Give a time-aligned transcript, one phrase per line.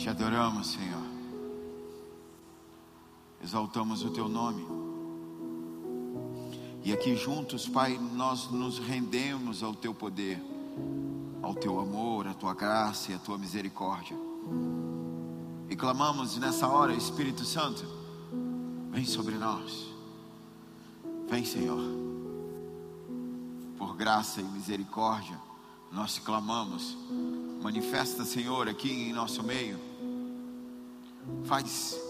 [0.00, 1.02] Te adoramos, Senhor.
[3.44, 4.66] Exaltamos o teu nome.
[6.82, 10.42] E aqui juntos, Pai, nós nos rendemos ao teu poder,
[11.42, 14.16] ao teu amor, à tua graça e à tua misericórdia.
[15.68, 17.84] E clamamos nessa hora, Espírito Santo,
[18.90, 19.86] vem sobre nós.
[21.28, 21.82] Vem, Senhor.
[23.76, 25.38] Por graça e misericórdia,
[25.92, 26.96] nós clamamos.
[27.62, 29.89] Manifesta, Senhor, aqui em nosso meio.
[31.50, 32.00] Faz,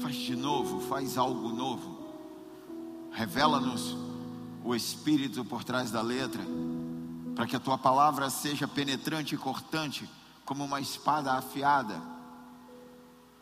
[0.00, 2.08] faz de novo, faz algo novo.
[3.12, 3.96] Revela-nos
[4.64, 6.42] o Espírito por trás da letra,
[7.36, 10.10] para que a tua palavra seja penetrante e cortante,
[10.44, 12.02] como uma espada afiada,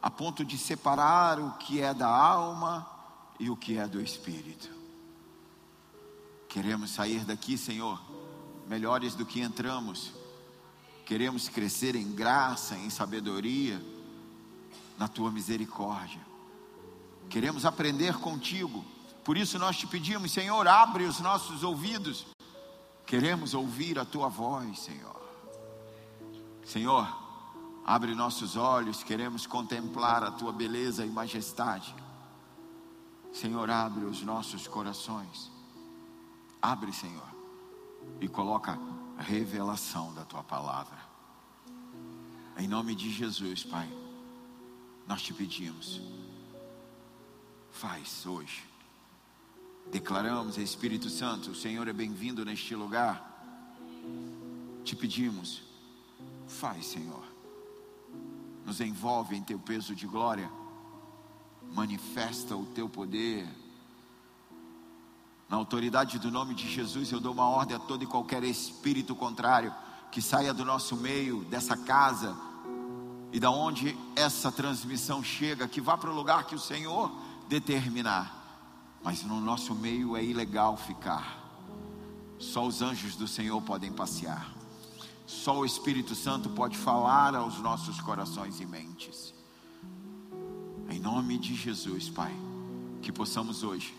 [0.02, 2.86] a ponto de separar o que é da alma
[3.40, 4.68] e o que é do Espírito.
[6.46, 7.98] Queremos sair daqui, Senhor,
[8.68, 10.12] melhores do que entramos.
[11.06, 13.82] Queremos crescer em graça, em sabedoria,
[14.98, 16.20] na tua misericórdia.
[17.28, 18.84] Queremos aprender contigo.
[19.24, 22.26] Por isso nós te pedimos, Senhor, abre os nossos ouvidos.
[23.06, 25.22] Queremos ouvir a tua voz, Senhor.
[26.64, 27.06] Senhor,
[27.84, 31.94] abre nossos olhos, queremos contemplar a tua beleza e majestade.
[33.32, 35.50] Senhor, abre os nossos corações.
[36.60, 37.28] Abre, Senhor,
[38.20, 38.78] e coloca
[39.18, 40.98] a revelação da tua palavra.
[42.56, 43.88] Em nome de Jesus, Pai,
[45.12, 46.00] nós te pedimos.
[47.70, 48.64] Faz hoje.
[49.90, 53.22] Declaramos, Espírito Santo, o Senhor é bem-vindo neste lugar.
[54.82, 55.60] Te pedimos,
[56.48, 57.22] faz, Senhor.
[58.64, 60.50] Nos envolve em teu peso de glória.
[61.74, 63.46] Manifesta o teu poder.
[65.46, 69.14] Na autoridade do nome de Jesus, eu dou uma ordem a todo e qualquer espírito
[69.14, 69.74] contrário
[70.10, 72.34] que saia do nosso meio, dessa casa,
[73.32, 77.10] e da onde essa transmissão chega, que vá para o lugar que o Senhor
[77.48, 78.40] determinar.
[79.02, 81.40] Mas no nosso meio é ilegal ficar.
[82.38, 84.52] Só os anjos do Senhor podem passear.
[85.26, 89.32] Só o Espírito Santo pode falar aos nossos corações e mentes.
[90.90, 92.36] Em nome de Jesus, Pai,
[93.00, 93.96] que possamos hoje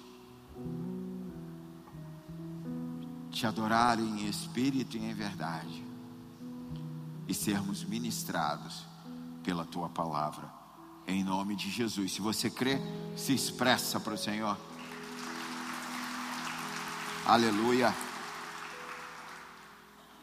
[3.32, 5.84] te adorar em espírito e em verdade
[7.28, 8.93] e sermos ministrados
[9.44, 10.52] pela tua palavra.
[11.06, 12.14] Em nome de Jesus.
[12.14, 12.80] Se você crê,
[13.16, 14.58] se expressa para o Senhor.
[17.26, 17.94] Aleluia.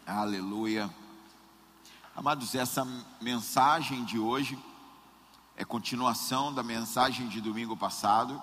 [0.06, 0.90] Aleluia.
[2.16, 2.86] Amados, essa
[3.20, 4.58] mensagem de hoje
[5.56, 8.42] é continuação da mensagem de domingo passado.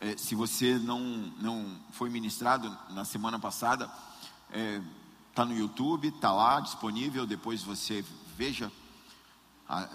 [0.00, 1.00] É, se você não,
[1.38, 3.86] não foi ministrado na semana passada,
[4.48, 4.82] está é,
[5.34, 7.26] tá no YouTube, está lá disponível.
[7.26, 8.04] Depois você
[8.36, 8.70] veja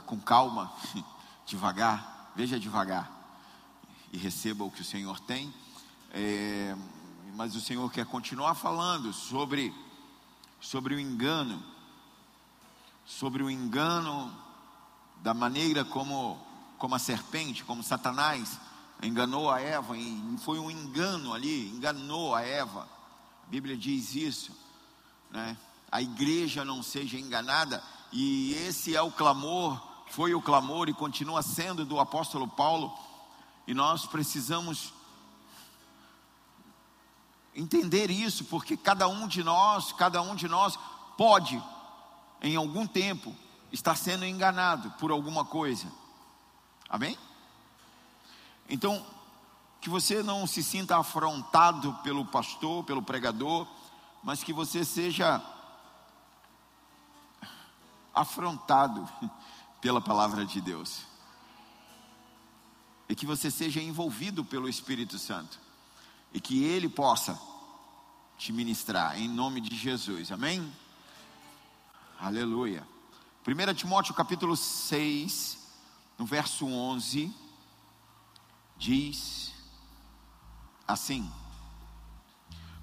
[0.05, 0.71] com calma,
[1.45, 3.11] devagar, veja devagar
[4.11, 5.53] e receba o que o Senhor tem.
[6.11, 6.75] É,
[7.35, 9.73] mas o Senhor quer continuar falando sobre,
[10.59, 11.63] sobre o engano,
[13.05, 14.33] sobre o engano
[15.21, 16.39] da maneira como,
[16.77, 18.59] como a serpente, como Satanás
[19.03, 22.87] enganou a Eva, e foi um engano ali, enganou a Eva.
[23.45, 24.51] A Bíblia diz isso,
[25.29, 25.55] né?
[25.91, 31.41] A igreja não seja enganada, e esse é o clamor, foi o clamor e continua
[31.41, 32.93] sendo do apóstolo Paulo,
[33.67, 34.93] e nós precisamos
[37.53, 40.77] entender isso, porque cada um de nós, cada um de nós
[41.17, 41.61] pode,
[42.41, 43.35] em algum tempo,
[43.71, 45.91] estar sendo enganado por alguma coisa.
[46.87, 47.17] Amém?
[48.69, 49.05] Então,
[49.81, 53.67] que você não se sinta afrontado pelo pastor, pelo pregador,
[54.23, 55.43] mas que você seja
[58.17, 59.07] afrontado
[59.79, 61.01] pela palavra de Deus.
[63.07, 65.59] E que você seja envolvido pelo Espírito Santo
[66.33, 67.39] e que Ele possa
[68.37, 70.71] te ministrar, em nome de Jesus, amém?
[72.19, 72.87] Aleluia.
[73.47, 75.57] 1 Timóteo capítulo 6,
[76.17, 77.33] no verso 11,
[78.77, 79.53] diz
[80.87, 81.31] assim: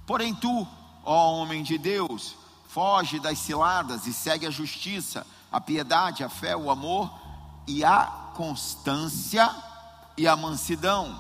[0.07, 0.67] Porém tu,
[1.05, 2.37] ó homem de Deus,
[2.75, 7.09] foge das ciladas e segue a justiça, a piedade, a fé, o amor
[7.69, 8.05] e a
[8.35, 9.49] constância
[10.17, 11.17] e a mansidão.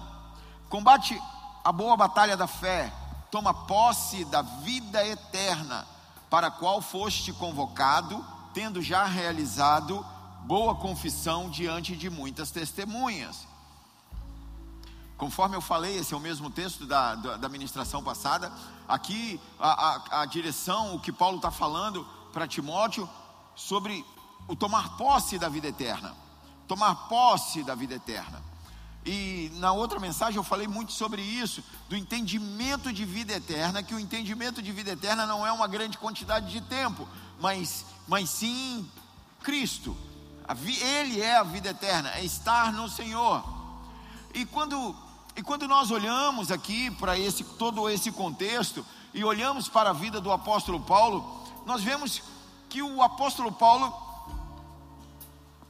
[0.68, 1.16] Combate
[1.62, 2.92] a boa batalha da fé,
[3.30, 5.86] toma posse da vida eterna,
[6.28, 10.04] para a qual foste convocado, tendo já realizado
[10.40, 13.46] boa confissão diante de muitas testemunhas.
[15.16, 18.52] Conforme eu falei, esse é o mesmo texto da, da, da ministração passada.
[18.88, 23.08] Aqui a, a, a direção, o que Paulo está falando para Timóteo
[23.54, 24.04] sobre
[24.48, 26.14] o tomar posse da vida eterna.
[26.66, 28.42] Tomar posse da vida eterna.
[29.06, 33.94] E na outra mensagem eu falei muito sobre isso, do entendimento de vida eterna, que
[33.94, 37.06] o entendimento de vida eterna não é uma grande quantidade de tempo,
[37.38, 38.90] mas, mas sim
[39.42, 39.94] Cristo.
[40.80, 43.44] Ele é a vida eterna, é estar no Senhor.
[44.32, 44.96] E quando,
[45.36, 50.20] e quando nós olhamos aqui para esse, todo esse contexto, e olhamos para a vida
[50.20, 52.22] do apóstolo Paulo, nós vemos
[52.68, 53.94] que o apóstolo Paulo,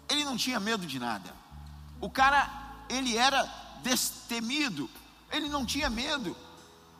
[0.08, 1.34] ele não tinha medo de nada.
[2.00, 2.50] O cara
[2.88, 3.42] ele era
[3.82, 4.88] destemido,
[5.30, 6.36] ele não tinha medo.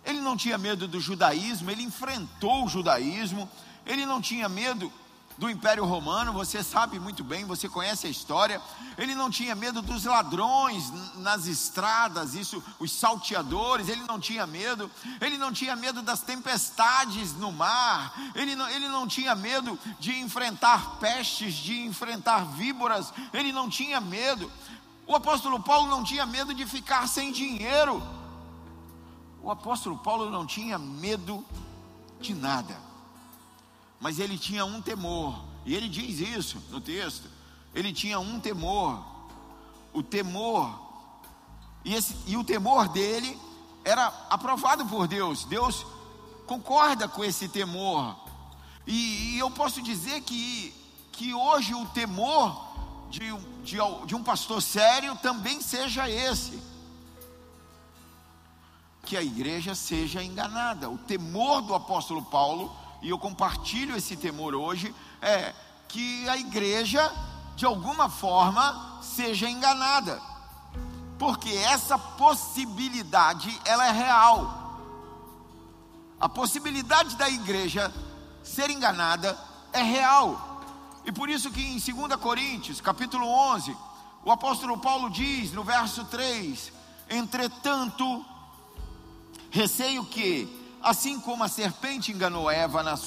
[0.04, 3.48] Ele não tinha medo do judaísmo, ele enfrentou o judaísmo,
[3.86, 4.92] ele não tinha medo
[5.36, 8.60] do Império Romano, você sabe muito bem, você conhece a história.
[8.96, 14.90] Ele não tinha medo dos ladrões nas estradas, isso, os salteadores, ele não tinha medo.
[15.20, 20.18] Ele não tinha medo das tempestades no mar, ele não, ele não tinha medo de
[20.20, 24.50] enfrentar pestes, de enfrentar víboras, ele não tinha medo.
[25.06, 28.02] O apóstolo Paulo não tinha medo de ficar sem dinheiro.
[29.42, 31.44] O apóstolo Paulo não tinha medo
[32.20, 32.93] de nada.
[34.04, 37.26] Mas ele tinha um temor, e ele diz isso no texto.
[37.74, 39.02] Ele tinha um temor.
[39.94, 40.78] O temor
[41.82, 43.40] e, esse, e o temor dele
[43.82, 45.46] era aprovado por Deus.
[45.46, 45.86] Deus
[46.46, 48.14] concorda com esse temor.
[48.86, 50.74] E, e eu posso dizer que,
[51.10, 52.74] que hoje o temor
[53.08, 56.62] de, de, de um pastor sério também seja esse.
[59.06, 60.90] Que a igreja seja enganada.
[60.90, 65.54] O temor do apóstolo Paulo, e eu compartilho esse temor hoje, é
[65.86, 67.12] que a igreja,
[67.54, 70.18] de alguma forma, seja enganada.
[71.18, 74.80] Porque essa possibilidade, ela é real.
[76.18, 77.92] A possibilidade da igreja
[78.42, 79.38] ser enganada
[79.70, 80.62] é real.
[81.04, 83.76] E por isso que em 2 Coríntios, capítulo 11,
[84.24, 86.72] o apóstolo Paulo diz no verso 3:
[87.10, 88.24] Entretanto,
[89.50, 92.98] receio que, assim como a serpente enganou Eva na,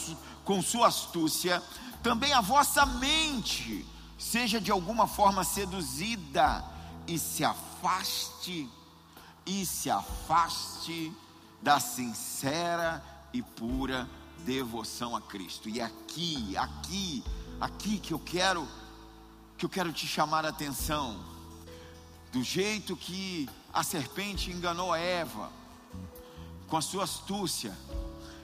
[0.43, 1.61] com sua astúcia,
[2.01, 3.85] também a vossa mente
[4.17, 6.65] seja de alguma forma seduzida
[7.05, 8.67] e se afaste,
[9.45, 11.13] e se afaste
[11.61, 14.09] da sincera e pura
[14.39, 15.69] devoção a Cristo.
[15.69, 17.23] E aqui, aqui,
[17.61, 18.67] aqui que eu quero
[19.57, 21.19] que eu quero te chamar a atenção
[22.31, 25.49] do jeito que a serpente enganou a Eva
[26.67, 27.75] com a sua astúcia,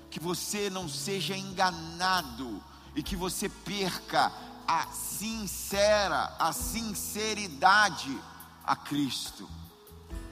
[0.10, 2.64] que você não seja enganado
[2.96, 4.32] e que você perca
[4.68, 8.18] a sincera, a sinceridade
[8.64, 9.50] a Cristo.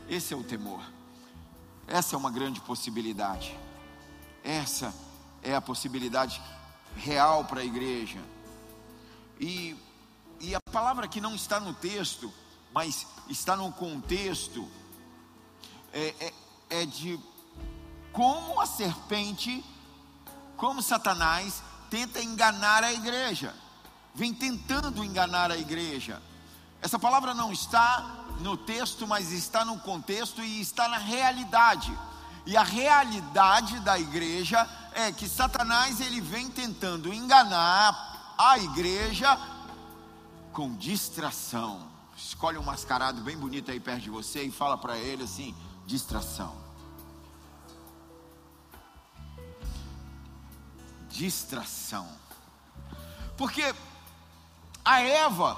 [0.07, 0.81] Esse é o temor.
[1.87, 3.57] Essa é uma grande possibilidade.
[4.43, 4.93] Essa
[5.43, 6.41] é a possibilidade
[6.95, 8.19] real para a igreja.
[9.39, 9.75] E,
[10.39, 12.31] e a palavra que não está no texto,
[12.73, 14.67] mas está no contexto,
[15.91, 16.33] é, é,
[16.81, 17.19] é de
[18.11, 19.63] como a serpente,
[20.57, 23.53] como Satanás tenta enganar a igreja,
[24.13, 26.21] vem tentando enganar a igreja.
[26.81, 31.95] Essa palavra não está no texto, mas está no contexto e está na realidade.
[32.45, 39.37] E a realidade da igreja é que Satanás ele vem tentando enganar a igreja
[40.51, 41.87] com distração.
[42.17, 46.60] Escolhe um mascarado bem bonito aí perto de você e fala para ele assim: distração.
[51.11, 52.07] Distração.
[53.37, 53.73] Porque
[54.83, 55.57] a Eva,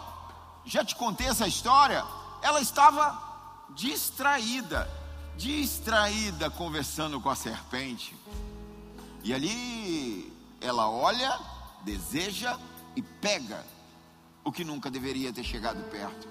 [0.65, 2.03] já te contei essa história,
[2.41, 3.21] ela estava
[3.75, 4.89] distraída,
[5.37, 8.15] distraída conversando com a serpente.
[9.23, 11.39] E ali ela olha,
[11.83, 12.57] deseja
[12.95, 13.65] e pega
[14.43, 16.27] o que nunca deveria ter chegado perto.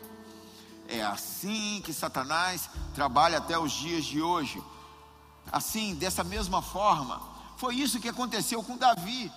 [0.89, 4.63] É assim que Satanás trabalha até os dias de hoje.
[5.51, 7.21] Assim, dessa mesma forma,
[7.63, 9.31] foi isso que aconteceu com Davi.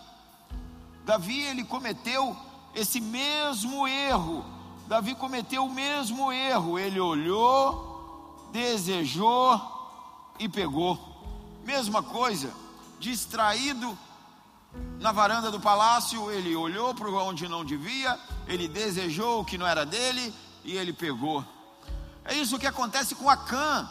[1.06, 2.36] Davi ele cometeu
[2.74, 4.44] esse mesmo erro.
[4.88, 6.80] Davi cometeu o mesmo erro.
[6.80, 9.62] Ele olhou, desejou
[10.40, 11.00] e pegou.
[11.64, 12.52] Mesma coisa,
[13.00, 13.96] distraído
[15.00, 19.68] na varanda do palácio, ele olhou para onde não devia, ele desejou o que não
[19.68, 21.46] era dele e ele pegou.
[22.24, 23.88] É isso que acontece com Acã,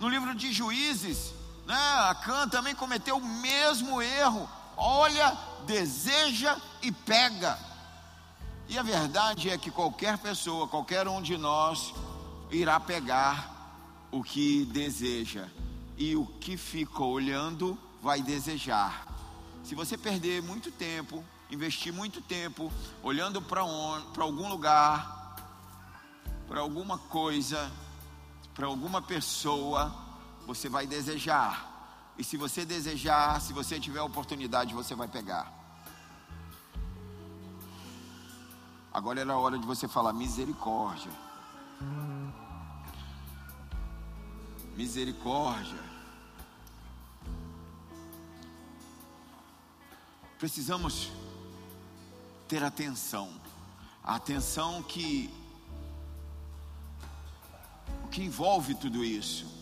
[0.00, 1.35] no livro de Juízes.
[1.66, 1.76] Né?
[2.08, 4.48] Acã também cometeu o mesmo erro.
[4.76, 7.58] Olha, deseja e pega.
[8.68, 11.92] E a verdade é que qualquer pessoa, qualquer um de nós,
[12.50, 13.54] irá pegar
[14.10, 15.46] o que deseja,
[15.96, 19.06] e o que fica olhando vai desejar.
[19.62, 25.36] Se você perder muito tempo investir muito tempo olhando para algum lugar,
[26.48, 27.70] para alguma coisa,
[28.54, 29.94] para alguma pessoa,
[30.46, 31.74] você vai desejar.
[32.16, 35.52] E se você desejar, se você tiver oportunidade, você vai pegar.
[38.92, 41.10] Agora era a hora de você falar misericórdia.
[44.74, 45.84] Misericórdia.
[50.38, 51.10] Precisamos
[52.48, 53.28] ter atenção.
[54.02, 55.30] A atenção que
[58.04, 59.55] o que envolve tudo isso.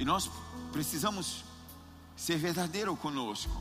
[0.00, 0.30] E nós
[0.72, 1.44] precisamos
[2.16, 3.52] ser verdadeiro conosco.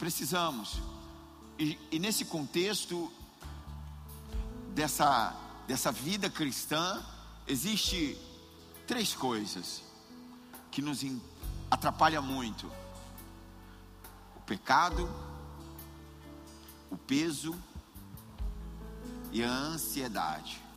[0.00, 0.80] Precisamos.
[1.56, 3.08] E, e nesse contexto
[4.74, 5.32] dessa,
[5.68, 7.00] dessa vida cristã,
[7.46, 8.18] existe
[8.84, 9.84] três coisas
[10.72, 11.04] que nos
[11.70, 12.66] atrapalham muito:
[14.36, 15.08] o pecado,
[16.90, 17.56] o peso
[19.30, 20.67] e a ansiedade.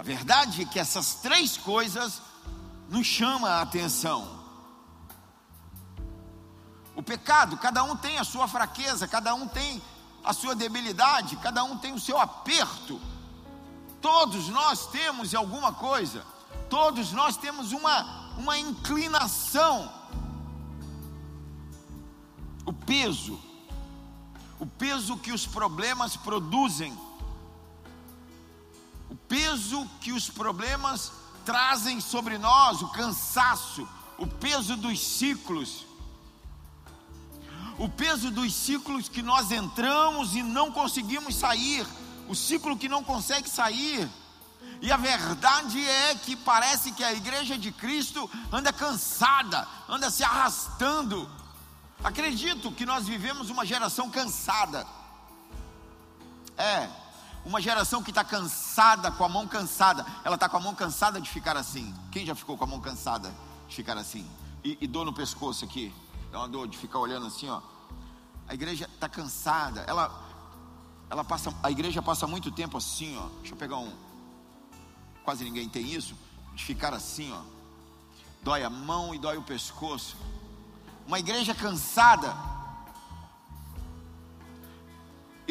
[0.00, 2.22] A verdade é que essas três coisas
[2.88, 4.40] nos chamam a atenção.
[6.96, 9.82] O pecado, cada um tem a sua fraqueza, cada um tem
[10.24, 12.98] a sua debilidade, cada um tem o seu aperto.
[14.00, 16.24] Todos nós temos alguma coisa,
[16.70, 19.92] todos nós temos uma, uma inclinação.
[22.64, 23.38] O peso,
[24.58, 26.98] o peso que os problemas produzem,
[29.10, 31.12] o peso que os problemas
[31.44, 35.84] trazem sobre nós, o cansaço, o peso dos ciclos,
[37.78, 41.86] o peso dos ciclos que nós entramos e não conseguimos sair,
[42.28, 44.08] o ciclo que não consegue sair.
[44.82, 50.22] E a verdade é que parece que a igreja de Cristo anda cansada, anda se
[50.22, 51.28] arrastando,
[52.02, 54.86] Acredito que nós vivemos uma geração cansada.
[56.56, 56.88] É,
[57.44, 60.04] uma geração que está cansada, com a mão cansada.
[60.24, 61.94] Ela está com a mão cansada de ficar assim.
[62.10, 63.32] Quem já ficou com a mão cansada
[63.68, 64.28] de ficar assim?
[64.62, 65.92] E, e dor no pescoço aqui.
[66.30, 67.60] Dá uma dor de ficar olhando assim, ó.
[68.46, 69.80] A igreja está cansada.
[69.86, 70.12] Ela,
[71.08, 73.28] ela passa, a igreja passa muito tempo assim, ó.
[73.40, 73.92] Deixa eu pegar um.
[75.24, 76.14] Quase ninguém tem isso.
[76.54, 77.40] De ficar assim, ó.
[78.42, 80.16] Dói a mão e dói o pescoço
[81.10, 82.32] uma igreja cansada.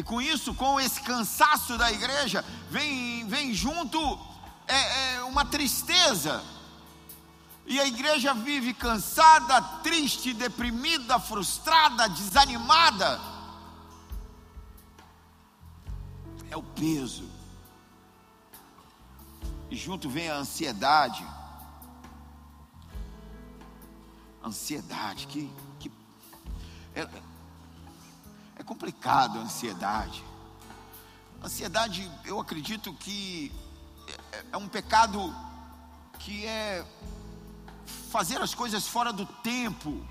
[0.00, 3.98] E com isso, com esse cansaço da igreja, vem, vem junto
[4.66, 6.42] é, é, uma tristeza.
[7.66, 13.20] E a igreja vive cansada, triste, deprimida, frustrada, desanimada.
[16.50, 17.28] É o peso.
[19.70, 21.22] E junto vem a ansiedade
[24.42, 25.92] Ansiedade, que, que
[26.94, 27.06] é,
[28.60, 30.22] é complicado a ansiedade.
[31.42, 33.50] Ansiedade, eu acredito que
[34.32, 35.34] é, é um pecado
[36.18, 36.84] que é
[38.10, 40.06] fazer as coisas fora do tempo,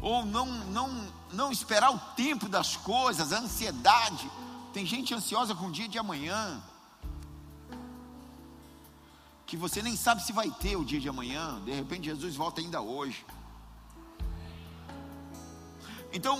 [0.00, 4.30] ou não, não, não esperar o tempo das coisas, a ansiedade.
[4.72, 6.62] Tem gente ansiosa com o dia de amanhã,
[9.44, 12.60] que você nem sabe se vai ter o dia de amanhã, de repente Jesus volta
[12.60, 13.26] ainda hoje.
[16.12, 16.38] Então,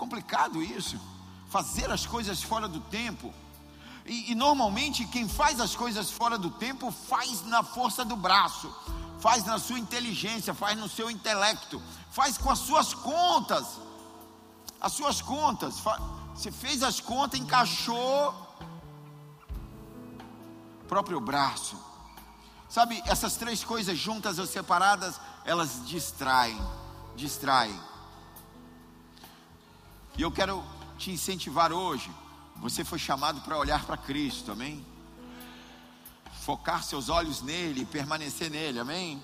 [0.00, 0.98] complicado isso,
[1.50, 3.34] fazer as coisas fora do tempo.
[4.06, 8.74] E, e, normalmente quem faz as coisas fora do tempo faz na força do braço,
[9.20, 13.66] faz na sua inteligência, faz no seu intelecto, faz com as suas contas.
[14.80, 15.74] As suas contas,
[16.34, 18.48] você fez as contas, encaixou
[20.88, 21.76] próprio braço.
[22.70, 26.58] Sabe, essas três coisas juntas ou separadas, elas distraem,
[27.14, 27.89] distraem.
[30.16, 30.64] E eu quero
[30.98, 32.10] te incentivar hoje.
[32.56, 34.84] Você foi chamado para olhar para Cristo, amém?
[36.44, 39.22] Focar seus olhos nele, permanecer nele, amém?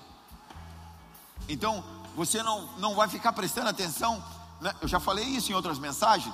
[1.47, 1.83] Então,
[2.15, 4.23] você não, não vai ficar prestando atenção,
[4.59, 4.73] né?
[4.81, 6.33] eu já falei isso em outras mensagens.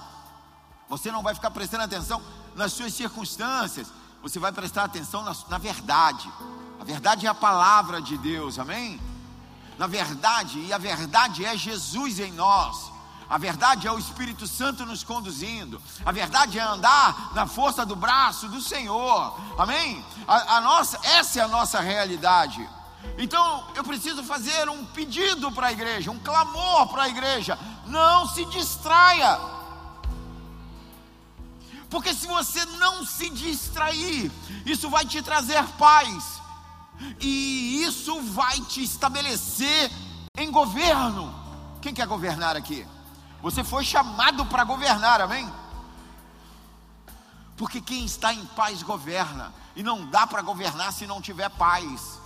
[0.89, 2.21] Você não vai ficar prestando atenção
[2.55, 3.91] nas suas circunstâncias,
[4.21, 6.31] você vai prestar atenção na, na verdade.
[6.79, 8.99] A verdade é a palavra de Deus, amém?
[9.77, 12.91] na verdade, e a verdade é Jesus em nós.
[13.29, 15.81] A verdade é o Espírito Santo nos conduzindo.
[16.05, 19.39] A verdade é andar na força do braço do Senhor.
[19.57, 20.03] Amém?
[20.27, 22.67] A, a, nossa, essa é a nossa realidade.
[23.17, 27.57] Então eu preciso fazer um pedido para a igreja, um clamor para a igreja.
[27.87, 29.39] Não se distraia.
[31.89, 34.31] Porque se você não se distrair,
[34.65, 36.41] isso vai te trazer paz.
[37.19, 39.91] e isso vai te estabelecer
[40.37, 41.33] em governo.
[41.81, 42.85] Quem quer governar aqui?
[43.43, 45.51] Você foi chamado para governar, amém?
[47.57, 52.21] Porque quem está em paz governa, e não dá para governar se não tiver paz.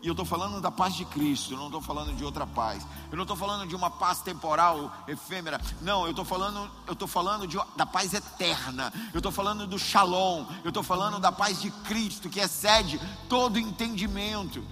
[0.00, 2.86] E eu estou falando da paz de Cristo, eu não estou falando de outra paz.
[3.10, 5.60] Eu não estou falando de uma paz temporal, efêmera.
[5.80, 8.92] Não, eu estou falando, eu estou falando de, da paz eterna.
[9.12, 10.46] Eu estou falando do Shalom.
[10.62, 14.64] Eu estou falando da paz de Cristo que excede todo entendimento.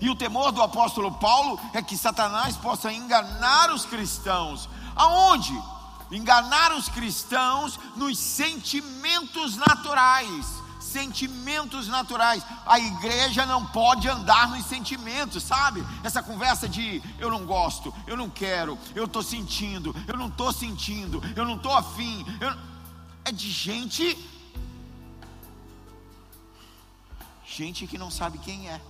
[0.00, 4.68] E o temor do apóstolo Paulo é que Satanás possa enganar os cristãos.
[4.94, 5.52] Aonde?
[6.10, 10.56] Enganar os cristãos nos sentimentos naturais
[10.96, 12.42] sentimentos naturais.
[12.64, 15.84] A igreja não pode andar nos sentimentos, sabe?
[16.02, 20.52] Essa conversa de eu não gosto, eu não quero, eu estou sentindo, eu não estou
[20.52, 22.24] sentindo, eu não estou afim.
[22.40, 22.76] Eu...
[23.24, 24.16] É de gente.
[27.44, 28.80] Gente que não sabe quem é.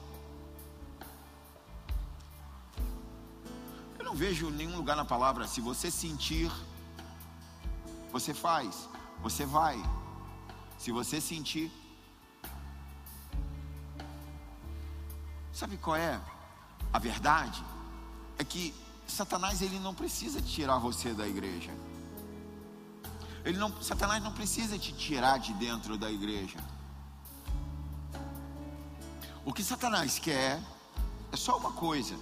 [4.07, 6.51] Não vejo nenhum lugar na palavra, se você sentir,
[8.13, 8.89] você faz,
[9.21, 9.77] você vai.
[10.79, 11.71] Se você sentir,
[15.57, 16.21] Sabe qual é
[16.93, 17.65] a verdade?
[18.37, 18.75] É que
[19.09, 21.71] Satanás ele não precisa tirar você da igreja.
[23.43, 26.59] Ele não, Satanás não precisa te tirar de dentro da igreja.
[29.47, 30.61] O que Satanás quer
[31.33, 32.15] é só uma coisa: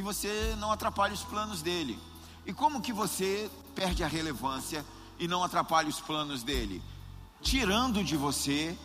[0.00, 2.00] que você não atrapalhe os planos dele.
[2.46, 4.82] E como que você perde a relevância
[5.18, 6.82] e não atrapalha os planos dele?
[7.42, 8.78] Tirando de você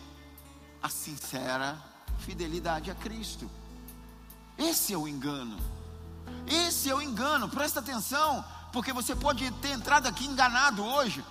[0.82, 1.82] a sincera
[2.18, 3.50] fidelidade a Cristo.
[4.58, 5.56] Esse é o engano.
[6.46, 11.24] Esse é o engano, presta atenção, porque você pode ter entrado aqui enganado hoje.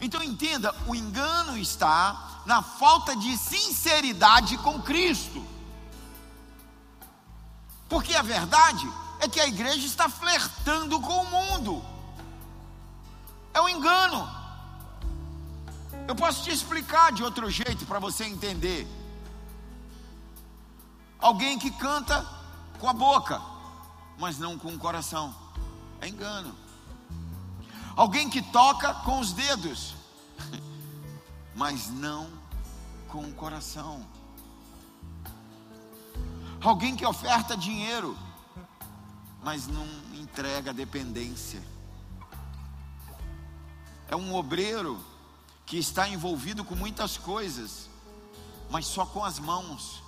[0.00, 5.44] Então entenda: o engano está na falta de sinceridade com Cristo.
[7.88, 8.88] Porque a verdade
[9.20, 11.84] é que a igreja está flertando com o mundo.
[13.52, 14.28] É um engano.
[16.06, 18.86] Eu posso te explicar de outro jeito para você entender.
[21.18, 22.24] Alguém que canta
[22.78, 23.40] com a boca,
[24.18, 25.34] mas não com o coração.
[26.00, 26.54] É engano.
[27.96, 29.94] Alguém que toca com os dedos,
[31.56, 32.30] mas não
[33.08, 34.06] com o coração.
[36.60, 38.16] Alguém que oferta dinheiro,
[39.46, 41.62] mas não entrega dependência.
[44.08, 45.00] É um obreiro
[45.64, 47.88] que está envolvido com muitas coisas,
[48.68, 50.02] mas só com as mãos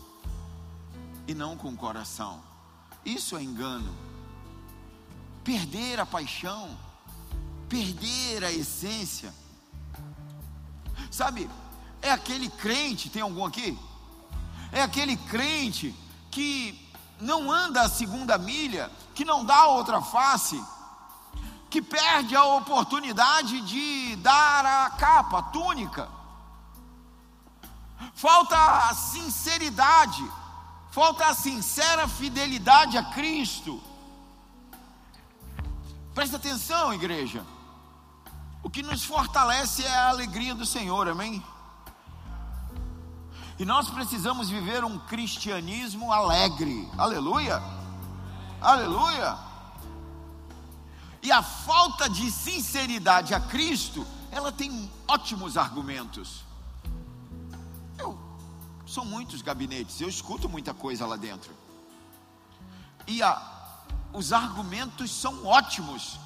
[1.28, 2.42] e não com o coração.
[3.04, 3.96] Isso é engano.
[5.44, 6.76] Perder a paixão,
[7.68, 9.32] perder a essência.
[11.12, 11.48] Sabe,
[12.02, 13.78] é aquele crente, tem algum aqui?
[14.72, 15.94] É aquele crente
[16.28, 16.87] que
[17.20, 20.62] não anda a segunda milha, que não dá outra face,
[21.70, 26.08] que perde a oportunidade de dar a capa, a túnica.
[28.14, 30.24] Falta a sinceridade
[30.98, 33.80] falta a sincera fidelidade a Cristo.
[36.12, 37.44] Presta atenção, igreja.
[38.64, 41.40] O que nos fortalece é a alegria do Senhor, amém?
[43.58, 47.60] E nós precisamos viver um cristianismo alegre, aleluia,
[48.60, 49.36] aleluia.
[51.20, 56.46] E a falta de sinceridade a Cristo, ela tem ótimos argumentos.
[58.86, 61.52] São muitos gabinetes, eu escuto muita coisa lá dentro.
[63.06, 63.42] E a,
[64.12, 66.18] os argumentos são ótimos.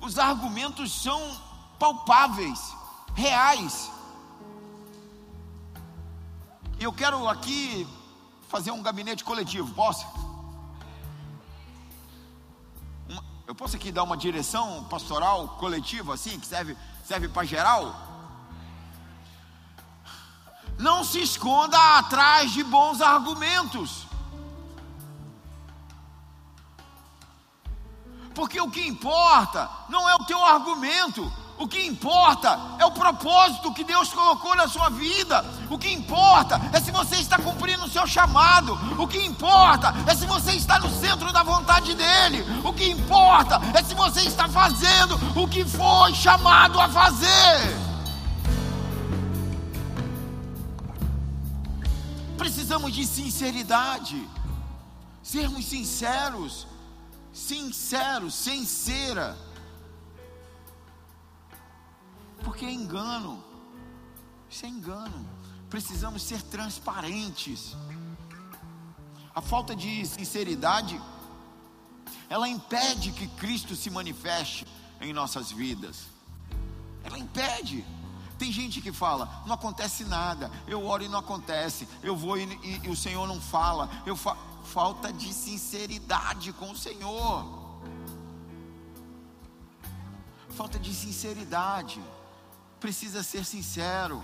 [0.00, 1.18] Os argumentos são
[1.78, 2.76] palpáveis,
[3.14, 3.90] reais.
[6.82, 7.86] E eu quero aqui
[8.48, 10.04] fazer um gabinete coletivo, posso?
[13.46, 17.94] eu posso aqui dar uma direção pastoral coletiva assim, que serve, serve para geral?
[20.76, 24.04] Não se esconda atrás de bons argumentos.
[28.34, 33.72] Porque o que importa não é o teu argumento, o que importa é o propósito
[33.72, 35.44] que Deus colocou na sua vida.
[35.70, 38.76] O que importa é se você está cumprindo o seu chamado.
[38.98, 42.44] O que importa é se você está no centro da vontade dEle.
[42.64, 47.92] O que importa é se você está fazendo o que foi chamado a fazer.
[52.42, 54.28] precisamos de sinceridade,
[55.22, 56.66] sermos sinceros,
[57.32, 59.36] sinceros, sincera,
[62.42, 63.42] porque é engano,
[64.50, 65.28] isso é engano.
[65.70, 67.74] precisamos ser transparentes.
[69.34, 71.00] A falta de sinceridade,
[72.28, 74.66] ela impede que Cristo se manifeste
[75.00, 76.02] em nossas vidas.
[77.02, 77.84] Ela impede.
[78.38, 82.42] Tem gente que fala, não acontece nada, eu oro e não acontece, eu vou e,
[82.62, 87.80] e, e o Senhor não fala, eu fa falta de sinceridade com o Senhor.
[90.50, 92.00] Falta de sinceridade.
[92.82, 94.20] Precisa ser sincero.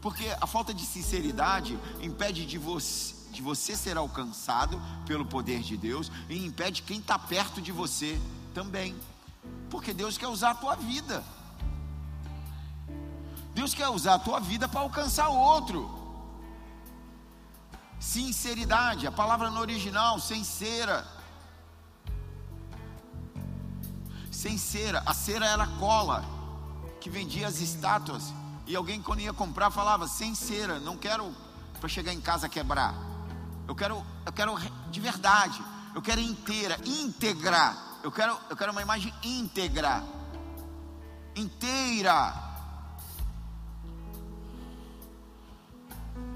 [0.00, 5.76] Porque a falta de sinceridade impede de você, de você ser alcançado pelo poder de
[5.76, 8.16] Deus e impede quem está perto de você
[8.54, 8.94] também.
[9.68, 11.24] Porque Deus quer usar a tua vida.
[13.52, 15.90] Deus quer usar a tua vida para alcançar outro.
[17.98, 21.15] Sinceridade, a palavra no original, sincera.
[24.46, 26.24] Sem cera, a cera era cola
[27.00, 28.32] que vendia as estátuas.
[28.64, 31.34] E alguém quando ia comprar falava sem cera, não quero
[31.80, 32.94] para chegar em casa quebrar.
[33.66, 34.56] Eu quero, eu quero
[34.88, 35.60] de verdade.
[35.92, 37.76] Eu quero inteira, íntegra.
[38.04, 40.00] Eu quero, eu quero uma imagem íntegra.
[41.34, 42.32] Inteira.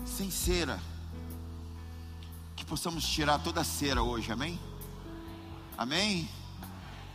[0.05, 0.81] Sem cera.
[2.57, 4.59] Que possamos tirar toda a cera hoje, amém?
[5.79, 6.29] Amém?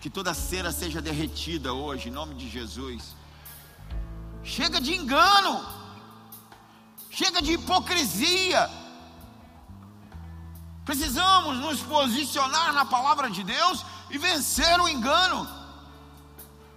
[0.05, 3.15] Que toda cera seja derretida hoje, em nome de Jesus.
[4.43, 5.65] Chega de engano.
[7.09, 8.69] Chega de hipocrisia.
[10.85, 15.49] Precisamos nos posicionar na palavra de Deus e vencer o engano.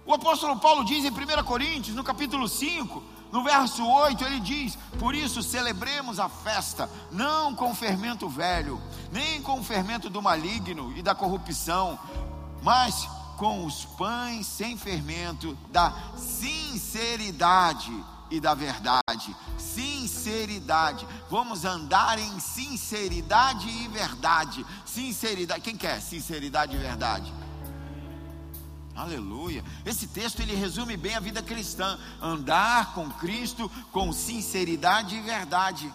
[0.07, 4.75] O apóstolo Paulo diz em 1 Coríntios, no capítulo 5, no verso 8, ele diz:
[4.97, 11.03] Por isso celebremos a festa, não com fermento velho, nem com fermento do maligno e
[11.03, 11.99] da corrupção,
[12.63, 13.07] mas
[13.39, 17.89] com os pães sem fermento da sinceridade
[18.29, 19.33] e da verdade.
[19.57, 21.07] Sinceridade.
[21.29, 24.65] Vamos andar em sinceridade e verdade.
[24.85, 25.61] Sinceridade.
[25.61, 27.33] Quem quer sinceridade e verdade?
[28.93, 29.63] Aleluia.
[29.85, 31.97] Esse texto ele resume bem a vida cristã.
[32.21, 35.91] Andar com Cristo com sinceridade e verdade.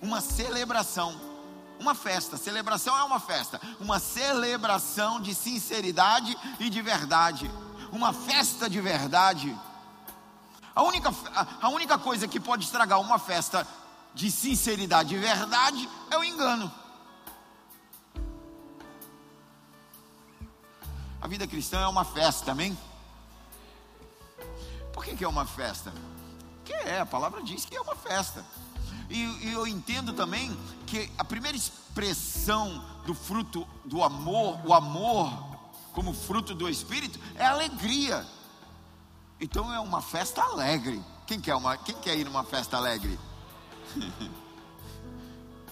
[0.00, 1.33] Uma celebração.
[1.84, 2.38] Uma festa.
[2.38, 3.60] Celebração é uma festa.
[3.78, 7.50] Uma celebração de sinceridade e de verdade.
[7.92, 9.54] Uma festa de verdade.
[10.74, 11.12] A única,
[11.60, 13.68] a única coisa que pode estragar uma festa
[14.14, 16.72] de sinceridade e verdade é o engano.
[21.20, 22.78] A vida cristã é uma festa, amém?
[24.90, 25.92] Por que, que é uma festa?
[26.64, 28.42] Que é, a palavra diz que é uma festa.
[29.08, 35.32] E, e, eu entendo também que a primeira expressão do fruto do amor, o amor
[35.92, 38.26] como fruto do Espírito, é alegria.
[39.40, 41.02] Então é uma festa alegre.
[41.26, 43.18] Quem quer, uma, quem quer ir numa festa alegre?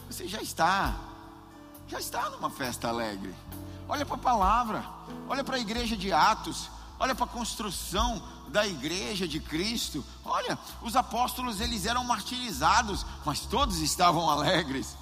[0.08, 0.94] Você já está,
[1.88, 3.34] já está numa festa alegre.
[3.88, 4.84] Olha para a palavra,
[5.28, 6.70] olha para a igreja de Atos,
[7.02, 10.04] olha para a construção da igreja de Cristo.
[10.24, 14.96] Olha, os apóstolos eles eram martirizados, mas todos estavam alegres.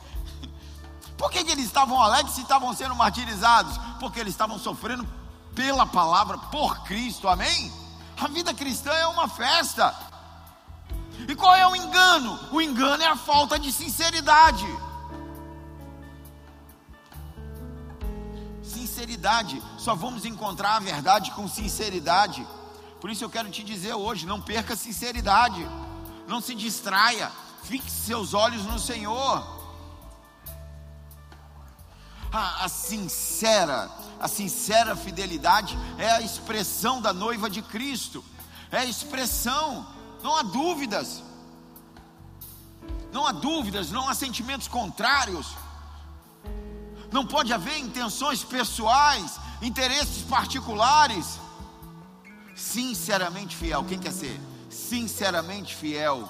[1.18, 3.76] Por que, que eles estavam alegres se estavam sendo martirizados?
[3.98, 5.06] Porque eles estavam sofrendo
[5.54, 7.70] pela palavra, por Cristo, amém?
[8.18, 9.94] A vida cristã é uma festa.
[11.28, 12.40] E qual é o engano?
[12.50, 14.66] O engano é a falta de sinceridade.
[18.62, 22.46] Sinceridade, só vamos encontrar a verdade com sinceridade.
[23.00, 25.66] Por isso eu quero te dizer hoje: não perca a sinceridade,
[26.28, 29.58] não se distraia, fixe seus olhos no Senhor.
[32.30, 33.90] A, a, sincera,
[34.20, 38.22] a sincera fidelidade é a expressão da noiva de Cristo,
[38.70, 39.86] é a expressão,
[40.22, 41.24] não há dúvidas,
[43.10, 45.56] não há dúvidas, não há sentimentos contrários,
[47.10, 51.38] não pode haver intenções pessoais, interesses particulares.
[52.54, 54.38] Sinceramente fiel, quem quer ser?
[54.68, 56.28] Sinceramente fiel,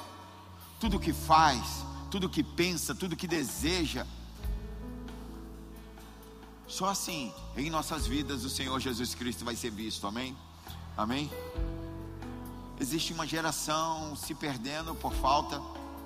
[0.78, 4.06] tudo que faz, tudo que pensa, tudo que deseja,
[6.70, 10.36] só assim, em nossas vidas, o Senhor Jesus Cristo vai ser visto, amém?
[10.96, 11.28] Amém?
[12.78, 15.60] Existe uma geração se perdendo por falta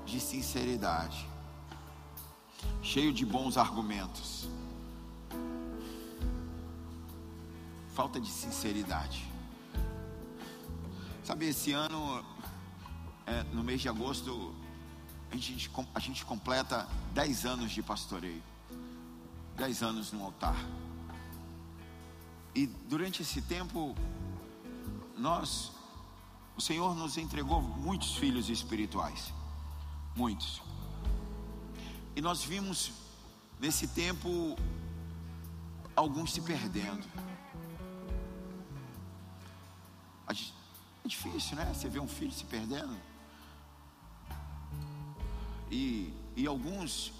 [0.06, 1.28] de sinceridade,
[2.82, 4.48] cheio de bons argumentos,
[7.94, 9.26] falta de sinceridade.
[11.22, 12.24] Sabe, esse ano,
[13.26, 14.54] é, no mês de agosto,
[15.30, 18.42] a gente, a gente completa 10 anos de pastoreio
[19.56, 20.56] dez anos no altar.
[22.54, 23.94] E durante esse tempo,
[25.16, 25.72] nós
[26.56, 29.32] O Senhor nos entregou muitos filhos espirituais,
[30.14, 30.62] muitos.
[32.14, 32.92] E nós vimos
[33.58, 34.56] nesse tempo
[35.96, 37.04] alguns se perdendo.
[40.28, 41.72] É difícil, né?
[41.74, 42.96] Você vê um filho se perdendo.
[45.70, 47.12] E, e alguns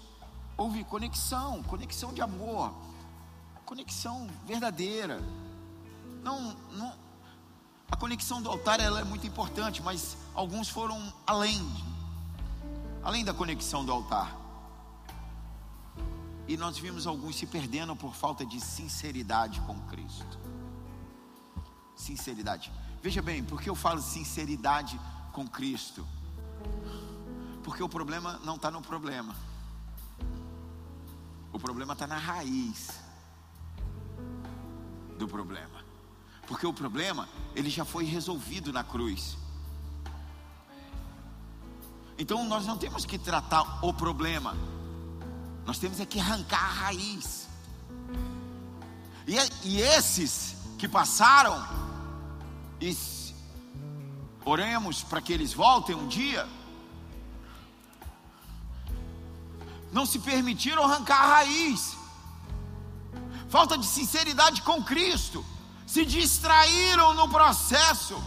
[0.57, 2.73] houve conexão, conexão de amor,
[3.65, 5.19] conexão verdadeira.
[6.23, 6.93] Não, não,
[7.89, 11.61] a conexão do altar ela é muito importante, mas alguns foram além,
[13.03, 14.35] além da conexão do altar.
[16.47, 20.39] E nós vimos alguns se perdendo por falta de sinceridade com Cristo.
[21.95, 22.71] Sinceridade.
[23.05, 24.99] Veja bem, por que eu falo sinceridade
[25.31, 26.03] com Cristo?
[27.63, 29.35] Porque o problema não está no problema.
[31.53, 32.89] O problema está na raiz
[35.19, 35.85] do problema.
[36.47, 39.37] Porque o problema, ele já foi resolvido na cruz.
[42.17, 44.57] Então nós não temos que tratar o problema,
[45.63, 47.47] nós temos é que arrancar a raiz.
[49.27, 51.84] E, e esses que passaram,
[52.79, 52.95] e
[54.43, 56.47] oremos para que eles voltem um dia,
[59.91, 61.97] não se permitiram arrancar a raiz,
[63.49, 65.43] falta de sinceridade com Cristo,
[65.87, 68.21] se distraíram no processo,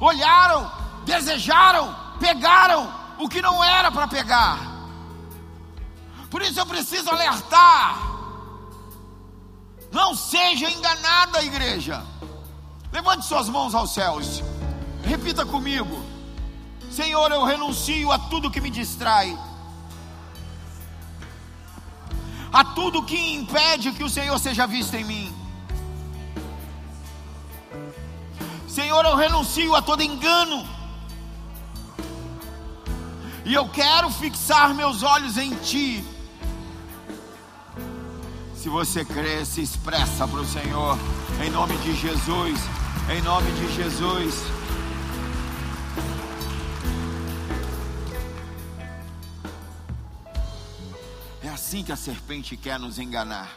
[0.00, 0.70] olharam,
[1.04, 4.58] desejaram, pegaram o que não era para pegar.
[6.30, 7.98] Por isso eu preciso alertar.
[9.92, 12.04] Não seja enganada, igreja.
[12.92, 14.42] Levante suas mãos aos céus.
[15.04, 16.04] Repita comigo.
[16.90, 19.36] Senhor, eu renuncio a tudo que me distrai.
[22.52, 25.36] A tudo que impede que o Senhor seja visto em mim.
[28.66, 30.66] Senhor, eu renuncio a todo engano.
[33.44, 36.04] E eu quero fixar meus olhos em Ti.
[38.66, 40.98] Se você crê, se expressa para o Senhor,
[41.40, 42.58] em nome de Jesus,
[43.16, 44.34] em nome de Jesus.
[51.44, 53.56] É assim que a serpente quer nos enganar.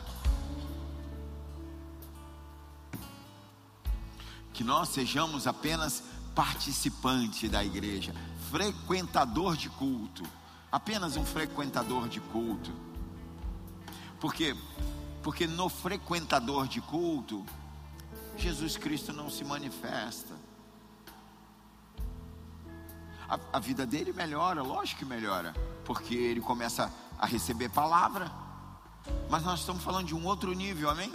[4.53, 6.03] Que nós sejamos apenas
[6.35, 8.13] participante da igreja,
[8.51, 10.21] frequentador de culto,
[10.71, 12.71] apenas um frequentador de culto.
[14.19, 14.55] Porque
[15.21, 17.45] porque no frequentador de culto,
[18.37, 20.33] Jesus Cristo não se manifesta.
[23.27, 25.53] A, a, vida dele melhora, lógico que melhora,
[25.85, 28.31] porque ele começa a receber palavra.
[29.29, 31.11] Mas nós estamos falando de um outro nível, amém?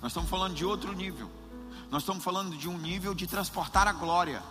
[0.00, 1.30] Nós estamos falando de outro nível.
[1.90, 4.42] Nós estamos falando de um nível de transportar a glória.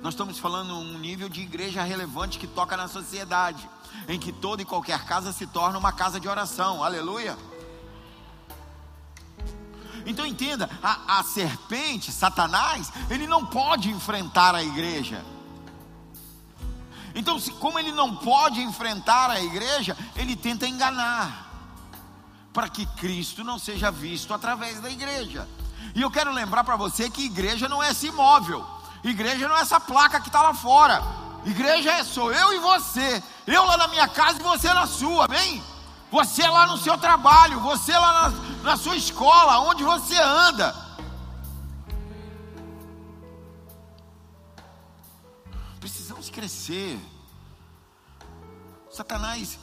[0.00, 3.68] Nós estamos falando um nível de igreja relevante que toca na sociedade,
[4.08, 6.82] em que toda e qualquer casa se torna uma casa de oração.
[6.82, 7.36] Aleluia.
[10.10, 15.24] Então entenda, a, a serpente, Satanás, ele não pode enfrentar a igreja.
[17.14, 21.48] Então, se, como ele não pode enfrentar a igreja, ele tenta enganar,
[22.52, 25.48] para que Cristo não seja visto através da igreja.
[25.94, 28.66] E eu quero lembrar para você que igreja não é esse imóvel,
[29.04, 31.02] igreja não é essa placa que está lá fora,
[31.44, 35.26] igreja é sou eu e você, eu lá na minha casa e você na sua,
[35.26, 35.62] amém?
[36.10, 38.30] Você lá no seu trabalho, você lá na,
[38.62, 40.74] na sua escola, onde você anda.
[45.78, 47.00] Precisamos crescer.
[48.90, 49.58] Satanás,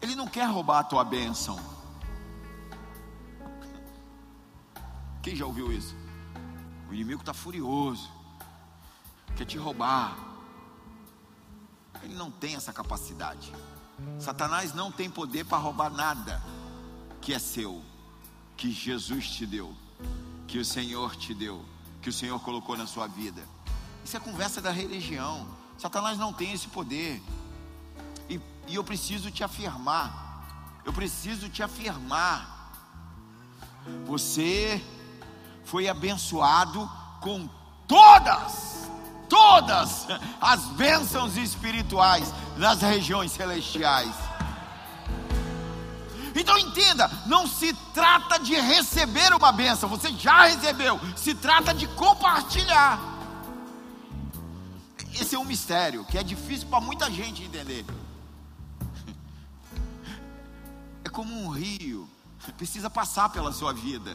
[0.00, 1.58] ele não quer roubar a tua bênção.
[5.22, 5.94] Quem já ouviu isso?
[6.88, 8.08] O inimigo está furioso,
[9.36, 10.16] quer te roubar.
[12.02, 13.52] Ele não tem essa capacidade.
[14.18, 16.42] Satanás não tem poder para roubar nada
[17.20, 17.82] que é seu,
[18.56, 19.74] que Jesus te deu,
[20.46, 21.64] que o Senhor te deu,
[22.00, 23.42] que o Senhor colocou na sua vida.
[24.04, 25.46] Isso é conversa da religião.
[25.76, 27.20] Satanás não tem esse poder.
[28.30, 30.82] E, e eu preciso te afirmar.
[30.84, 32.72] Eu preciso te afirmar.
[34.06, 34.80] Você
[35.64, 36.88] foi abençoado
[37.20, 37.48] com
[37.88, 38.85] todas
[39.28, 40.06] todas
[40.40, 44.14] as bênçãos espirituais nas regiões celestiais.
[46.34, 51.86] Então entenda, não se trata de receber uma bênção, você já recebeu, se trata de
[51.88, 53.00] compartilhar.
[55.18, 57.86] Esse é um mistério que é difícil para muita gente entender.
[61.04, 62.06] É como um rio,
[62.58, 64.14] precisa passar pela sua vida,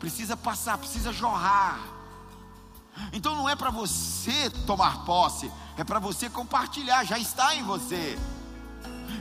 [0.00, 2.01] precisa passar, precisa jorrar
[3.12, 8.18] Então não é para você tomar posse, é para você compartilhar, já está em você.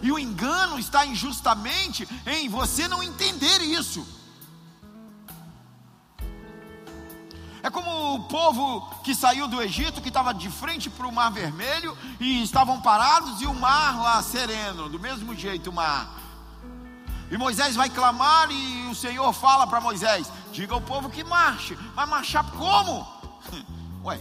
[0.01, 4.05] E o engano está injustamente em você não entender isso.
[7.63, 11.31] É como o povo que saiu do Egito, que estava de frente para o Mar
[11.31, 16.19] Vermelho e estavam parados e o mar lá sereno, do mesmo jeito o mar.
[17.29, 21.77] E Moisés vai clamar e o Senhor fala para Moisés: diga ao povo que marche,
[21.95, 23.20] mas marchar como?
[24.03, 24.19] Ué,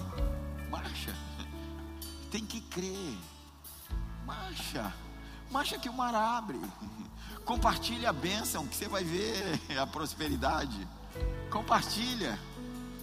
[0.70, 1.14] marcha,
[2.30, 3.18] tem que crer,
[4.26, 4.92] marcha,
[5.50, 6.60] marcha que o mar abre,
[7.44, 10.86] compartilha a bênção que você vai ver a prosperidade,
[11.50, 12.38] compartilha.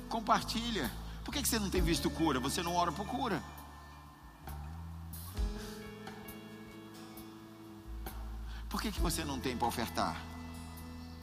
[0.10, 0.90] Compartilha.
[1.24, 2.40] Por que você não tem visto cura?
[2.40, 3.44] Você não ora por cura.
[8.70, 10.16] Por que, você não tem para ofertar?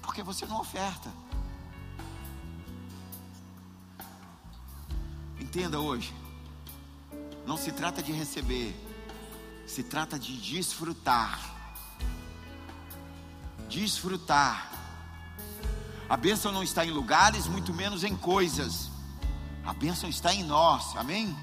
[0.03, 1.11] Porque você não oferta.
[5.55, 6.13] Entenda hoje.
[7.47, 8.75] Não se trata de receber,
[9.69, 11.39] se trata de desfrutar.
[13.69, 14.69] Desfrutar.
[16.09, 18.91] A bênção não está em lugares, muito menos em coisas.
[19.65, 21.37] A bênção está em nós, amém?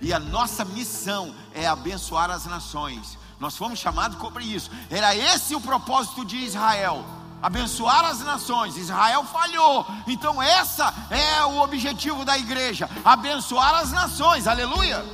[0.00, 3.18] E a nossa missão é abençoar as nações.
[3.38, 4.70] Nós fomos chamados para isso.
[4.88, 7.04] Era esse o propósito de Israel:
[7.44, 8.78] abençoar as nações.
[8.78, 14.46] Israel falhou, então essa é o objetivo da igreja: abençoar as nações.
[14.46, 15.04] Aleluia.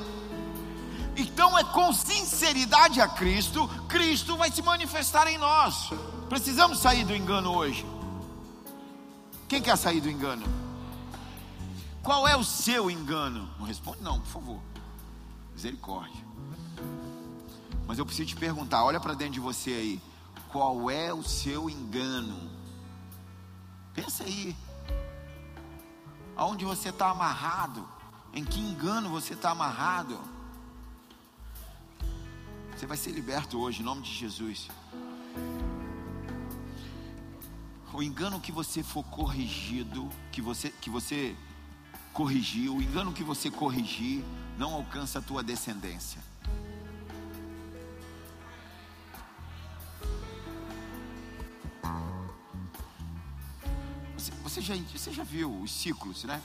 [1.16, 5.90] Então é com sinceridade a Cristo, Cristo vai se manifestar em nós.
[6.28, 7.84] Precisamos sair do engano hoje.
[9.48, 10.46] Quem quer sair do engano?
[12.00, 13.50] Qual é o seu engano?
[13.58, 14.60] Não responde, não, por favor.
[15.52, 16.24] Misericórdia.
[17.88, 20.09] Mas eu preciso te perguntar: olha para dentro de você aí.
[20.52, 22.50] Qual é o seu engano?
[23.94, 24.56] Pensa aí.
[26.36, 27.86] Aonde você está amarrado?
[28.32, 30.18] Em que engano você está amarrado?
[32.76, 34.68] Você vai ser liberto hoje, em nome de Jesus
[37.92, 41.36] o engano que você for corrigido, que você, que você
[42.12, 44.24] corrigiu, o engano que você corrigir,
[44.56, 46.29] não alcança a tua descendência.
[54.42, 56.40] Você, já, você já viu os ciclos, né?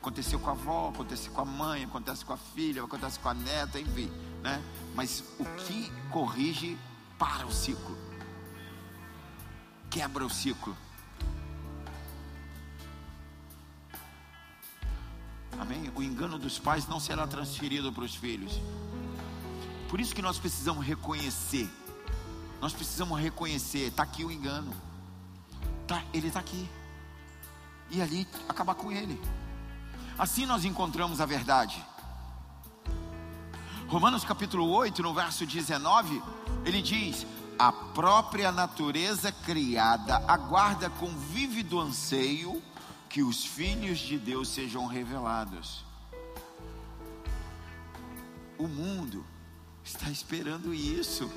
[0.00, 3.34] Aconteceu com a avó, acontece com a mãe, acontece com a filha, acontece com a
[3.34, 4.10] neta, enfim,
[4.42, 4.62] né?
[4.94, 6.76] Mas o que corrige
[7.18, 7.96] para o ciclo?
[9.88, 10.76] Quebra o ciclo.
[15.58, 15.90] Amém?
[15.94, 18.60] O engano dos pais não será transferido para os filhos.
[19.88, 21.70] Por isso que nós precisamos reconhecer.
[22.60, 23.88] Nós precisamos reconhecer.
[23.88, 24.74] Está aqui o engano.
[25.86, 26.68] Tá, ele está aqui.
[27.90, 29.20] E ali acabar com ele.
[30.18, 31.84] Assim nós encontramos a verdade.
[33.88, 36.22] Romanos capítulo 8, no verso 19,
[36.64, 37.26] ele diz:
[37.58, 42.62] A própria natureza criada aguarda com vívido anseio
[43.08, 45.84] que os filhos de Deus sejam revelados.
[48.58, 49.24] O mundo
[49.84, 51.30] está esperando isso.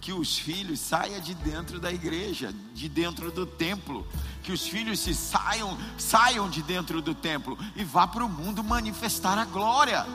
[0.00, 4.06] Que os filhos saiam de dentro da igreja, de dentro do templo,
[4.42, 8.62] que os filhos se saiam, saiam de dentro do templo e vá para o mundo
[8.62, 10.06] manifestar a glória.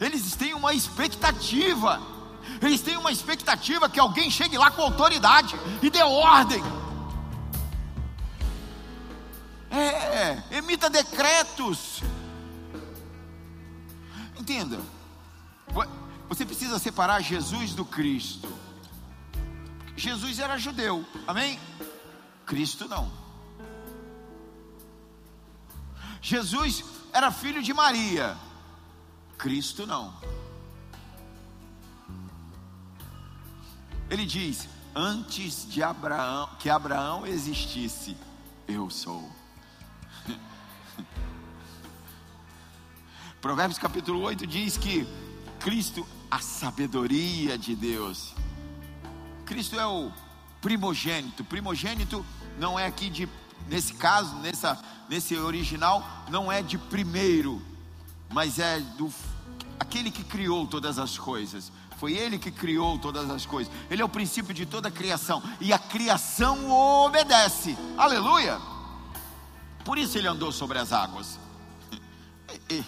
[0.00, 2.00] Eles têm uma expectativa.
[2.60, 6.62] Eles têm uma expectativa que alguém chegue lá com autoridade e dê ordem
[9.74, 12.02] é, emita decretos.
[14.38, 14.80] Entenda.
[16.28, 18.52] Você precisa separar Jesus do Cristo.
[19.96, 21.58] Jesus era judeu, amém?
[22.46, 23.10] Cristo não.
[26.24, 26.82] Jesus
[27.12, 28.34] era filho de Maria,
[29.36, 30.14] Cristo não.
[34.08, 38.16] Ele diz: Antes de Abraão, que Abraão existisse,
[38.66, 39.30] eu sou.
[43.42, 45.06] Provérbios capítulo 8 diz que
[45.60, 48.34] Cristo, a sabedoria de Deus.
[49.44, 50.10] Cristo é o
[50.62, 51.44] primogênito.
[51.44, 52.24] Primogênito
[52.58, 53.28] não é aqui de,
[53.68, 57.62] nesse caso, nessa, nesse original, não é de primeiro,
[58.30, 59.12] mas é do
[59.78, 61.70] aquele que criou todas as coisas.
[61.96, 63.72] Foi ele que criou todas as coisas.
[63.90, 65.42] Ele é o princípio de toda a criação.
[65.60, 67.76] E a criação obedece.
[67.96, 68.60] Aleluia!
[69.84, 71.38] Por isso ele andou sobre as águas.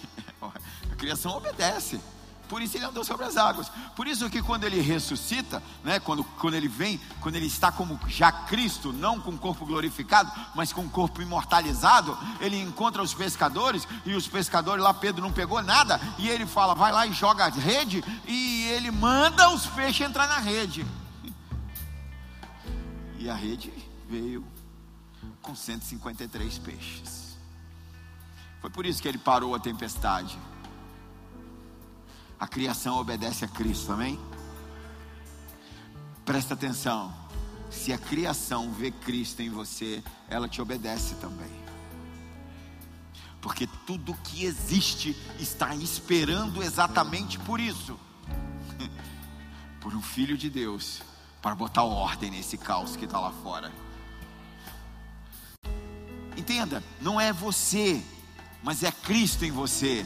[0.91, 1.99] A criação obedece.
[2.47, 3.69] Por isso ele andou sobre as águas.
[3.95, 7.99] Por isso que quando ele ressuscita, né, quando, quando ele vem, quando ele está como
[8.07, 14.13] já Cristo, não com corpo glorificado, mas com corpo imortalizado, ele encontra os pescadores e
[14.13, 17.49] os pescadores lá Pedro não pegou nada e ele fala: "Vai lá e joga a
[17.49, 20.85] rede" e ele manda os peixes entrar na rede.
[23.19, 23.73] E a rede
[24.07, 24.45] veio
[25.41, 27.37] com 153 peixes.
[28.61, 30.37] Foi por isso que ele parou a tempestade.
[32.39, 34.19] A criação obedece a Cristo, amém?
[36.23, 37.13] Presta atenção.
[37.69, 41.51] Se a criação vê Cristo em você, ela te obedece também.
[43.41, 47.97] Porque tudo que existe está esperando exatamente por isso
[49.79, 51.01] por um filho de Deus
[51.41, 53.71] para botar ordem nesse caos que está lá fora.
[56.35, 58.03] Entenda, não é você,
[58.61, 60.05] mas é Cristo em você.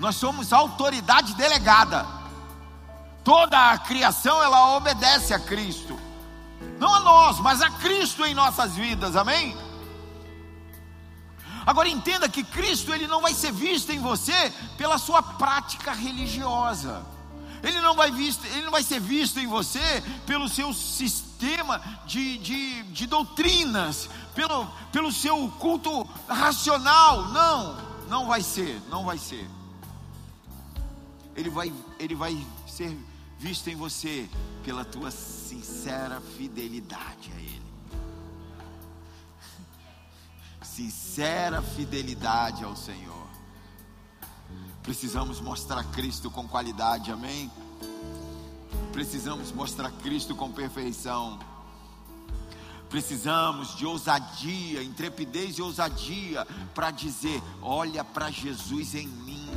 [0.00, 2.06] Nós somos autoridade delegada.
[3.22, 5.96] Toda a criação ela obedece a Cristo.
[6.78, 9.14] Não a nós, mas a Cristo em nossas vidas.
[9.14, 9.54] Amém?
[11.66, 17.04] Agora entenda que Cristo ele não vai ser visto em você pela sua prática religiosa.
[17.62, 22.38] Ele não vai visto, ele não vai ser visto em você pelo seu sistema de,
[22.38, 27.26] de, de doutrinas, pelo, pelo seu culto racional.
[27.26, 27.76] Não,
[28.08, 29.59] não vai ser, não vai ser
[31.36, 32.96] ele vai, ele vai ser
[33.38, 34.28] visto em você
[34.62, 37.62] pela tua sincera fidelidade a Ele.
[40.62, 43.28] Sincera fidelidade ao Senhor.
[44.82, 47.50] Precisamos mostrar Cristo com qualidade, amém?
[48.92, 51.38] Precisamos mostrar Cristo com perfeição.
[52.88, 59.49] Precisamos de ousadia, intrepidez e ousadia para dizer: olha para Jesus em mim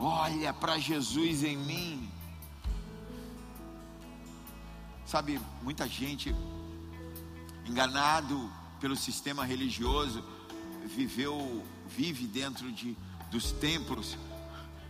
[0.00, 2.10] olha para Jesus em mim.
[5.04, 6.34] Sabe, muita gente
[7.66, 10.24] enganado pelo sistema religioso
[10.86, 12.96] viveu, vive dentro de,
[13.30, 14.16] dos templos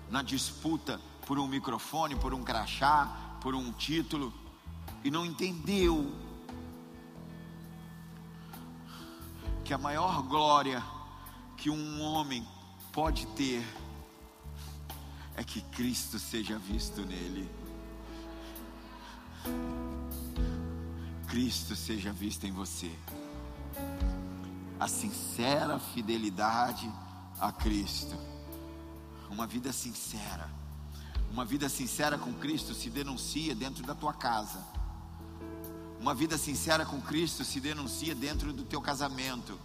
[0.08, 4.32] na disputa por um microfone, por um crachá, por um título
[5.02, 6.14] e não entendeu
[9.64, 10.82] que a maior glória
[11.56, 12.46] que um homem
[12.92, 13.64] pode ter
[15.40, 17.50] é que Cristo seja visto nele.
[21.28, 22.92] Cristo seja visto em você.
[24.78, 26.92] A sincera fidelidade
[27.40, 28.14] a Cristo.
[29.30, 30.46] Uma vida sincera.
[31.32, 34.62] Uma vida sincera com Cristo se denuncia dentro da tua casa.
[35.98, 39.58] Uma vida sincera com Cristo se denuncia dentro do teu casamento,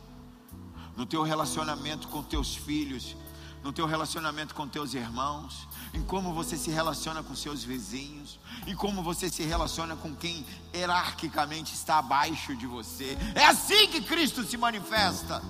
[0.96, 3.18] no teu relacionamento com teus filhos,
[3.66, 8.76] no teu relacionamento com teus irmãos, em como você se relaciona com seus vizinhos, em
[8.76, 13.18] como você se relaciona com quem hierarquicamente está abaixo de você.
[13.34, 15.42] É assim que Cristo se manifesta.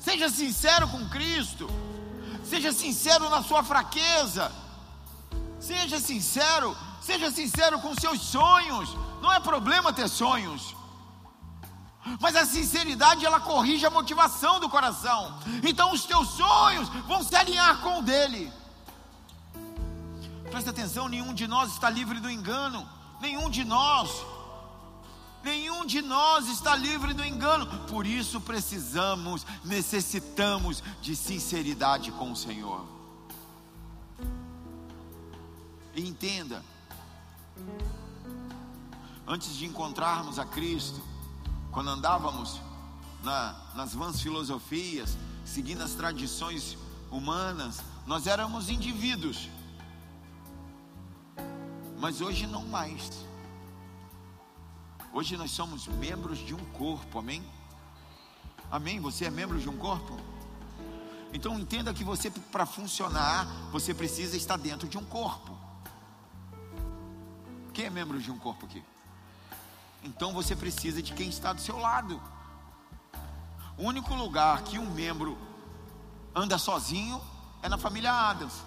[0.00, 1.70] Seja sincero com Cristo.
[2.42, 4.50] Seja sincero na sua fraqueza.
[5.60, 8.96] Seja sincero, seja sincero com seus sonhos.
[9.22, 10.74] Não é problema ter sonhos.
[12.20, 15.38] Mas a sinceridade ela corrige a motivação do coração.
[15.62, 18.52] Então os teus sonhos vão se alinhar com o dele.
[20.50, 22.88] Presta atenção, nenhum de nós está livre do engano.
[23.20, 24.10] Nenhum de nós.
[25.42, 27.66] Nenhum de nós está livre do engano.
[27.86, 32.84] Por isso precisamos, necessitamos de sinceridade com o Senhor.
[35.94, 36.64] E entenda,
[39.26, 41.02] antes de encontrarmos a Cristo,
[41.70, 42.60] quando andávamos
[43.22, 46.76] na, nas vãs filosofias, seguindo as tradições
[47.10, 49.48] humanas, nós éramos indivíduos.
[51.98, 53.10] Mas hoje não mais.
[55.12, 57.42] Hoje nós somos membros de um corpo, amém?
[58.70, 59.00] Amém?
[59.00, 60.16] Você é membro de um corpo?
[61.32, 65.56] Então entenda que você, para funcionar, você precisa estar dentro de um corpo.
[67.72, 68.82] Quem é membro de um corpo aqui?
[70.02, 72.20] Então você precisa de quem está do seu lado.
[73.76, 75.38] O único lugar que um membro
[76.34, 77.20] anda sozinho
[77.62, 78.62] é na família Adams.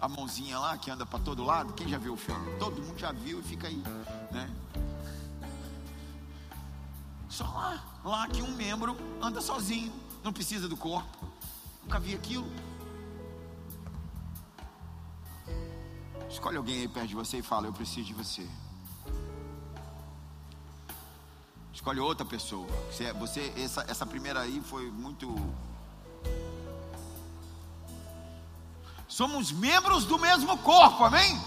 [0.00, 1.72] A mãozinha lá que anda para todo lado.
[1.74, 2.58] Quem já viu o filme?
[2.58, 3.82] Todo mundo já viu e fica aí,
[4.30, 4.50] né?
[7.28, 9.92] Só lá, lá que um membro anda sozinho,
[10.24, 11.28] não precisa do corpo.
[11.82, 12.50] Nunca vi aquilo.
[16.28, 18.48] Escolhe alguém aí perto de você e fala: Eu preciso de você.
[21.80, 22.68] Escolhe outra pessoa.
[22.92, 25.34] Você, você essa, essa primeira aí foi muito.
[29.08, 31.40] Somos membros do mesmo corpo, amém?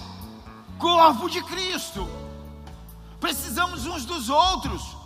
[0.79, 2.07] Corpo de Cristo.
[3.19, 4.97] Precisamos uns dos outros.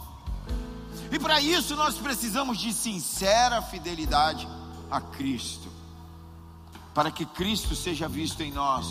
[1.12, 4.48] E para isso nós precisamos de sincera fidelidade
[4.90, 5.70] a Cristo.
[6.94, 8.88] Para que Cristo seja visto em nós.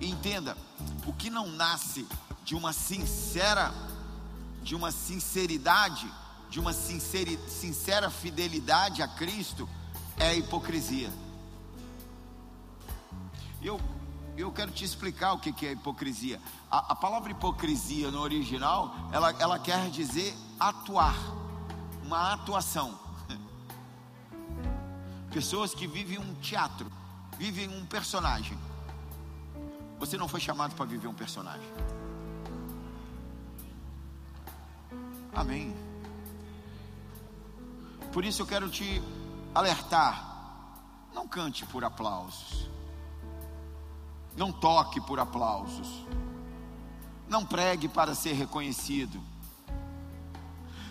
[0.00, 0.58] E entenda,
[1.06, 2.08] o que não nasce
[2.46, 3.74] de uma sincera
[4.66, 6.12] de uma sinceridade,
[6.50, 9.68] de uma sinceri, sincera fidelidade a Cristo,
[10.16, 11.08] é a hipocrisia.
[13.62, 13.80] Eu,
[14.36, 16.40] eu quero te explicar o que é hipocrisia.
[16.68, 21.16] A, a palavra hipocrisia no original, ela, ela quer dizer atuar,
[22.02, 22.98] uma atuação.
[25.30, 26.90] Pessoas que vivem um teatro,
[27.38, 28.58] vivem um personagem.
[30.00, 31.70] Você não foi chamado para viver um personagem.
[35.36, 35.76] Amém.
[38.10, 39.02] Por isso eu quero te
[39.54, 40.24] alertar.
[41.14, 42.70] Não cante por aplausos.
[44.34, 46.06] Não toque por aplausos.
[47.28, 49.22] Não pregue para ser reconhecido.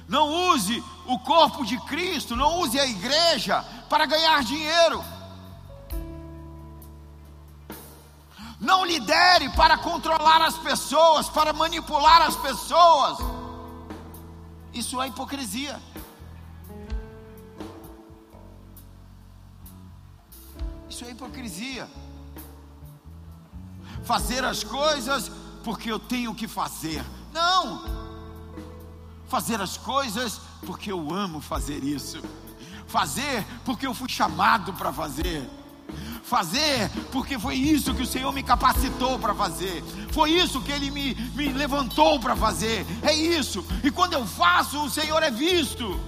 [0.07, 5.03] Não use o corpo de Cristo, não use a igreja para ganhar dinheiro.
[8.59, 13.34] Não lidere para controlar as pessoas, para manipular as pessoas.
[14.75, 15.81] Isso é hipocrisia.
[20.89, 21.89] Isso é hipocrisia.
[24.03, 25.31] Fazer as coisas
[25.63, 27.01] porque eu tenho que fazer.
[27.31, 27.85] Não.
[29.29, 32.21] Fazer as coisas porque eu amo fazer isso.
[32.85, 35.49] Fazer porque eu fui chamado para fazer
[36.25, 40.89] fazer, porque foi isso que o Senhor me capacitou para fazer, foi isso que Ele
[40.89, 45.99] me, me levantou para fazer, é isso, e quando eu faço, o Senhor é visto.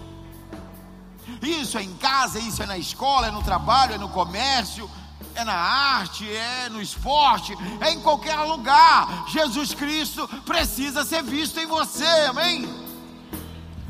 [1.41, 4.89] Isso é em casa, isso é na escola, é no trabalho, é no comércio,
[5.35, 9.25] é na arte, é no esporte, é em qualquer lugar.
[9.27, 12.67] Jesus Cristo precisa ser visto em você, amém?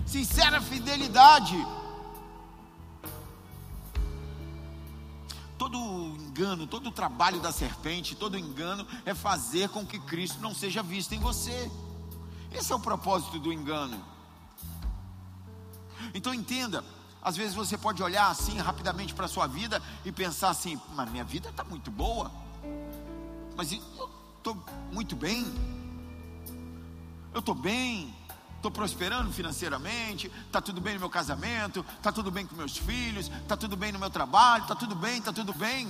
[0.06, 1.56] Sincera fidelidade
[5.58, 10.54] todo engano, todo o trabalho da serpente, todo engano é fazer com que Cristo não
[10.54, 11.72] seja visto em você.
[12.52, 14.02] Esse é o propósito do engano.
[16.14, 16.84] Então entenda,
[17.22, 21.10] às vezes você pode olhar assim rapidamente para a sua vida e pensar assim: mas
[21.12, 22.32] minha vida está muito boa,
[23.56, 23.82] mas eu
[24.38, 24.58] estou
[24.92, 25.46] muito bem,
[27.34, 28.16] eu estou bem,
[28.58, 33.32] estou prosperando financeiramente, está tudo bem no meu casamento, está tudo bem com meus filhos,
[33.42, 35.90] está tudo bem no meu trabalho, está tudo bem, está tudo bem.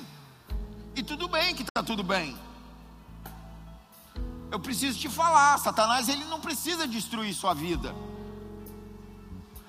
[0.95, 2.37] E tudo bem que está tudo bem.
[4.51, 7.95] Eu preciso te falar, Satanás ele não precisa destruir sua vida.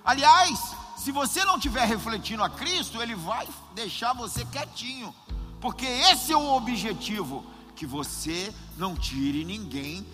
[0.05, 5.15] Aliás, se você não estiver refletindo a Cristo, ele vai deixar você quietinho,
[5.61, 7.45] porque esse é o objetivo,
[7.77, 10.07] que você não tire ninguém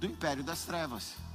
[0.00, 1.25] do império das trevas.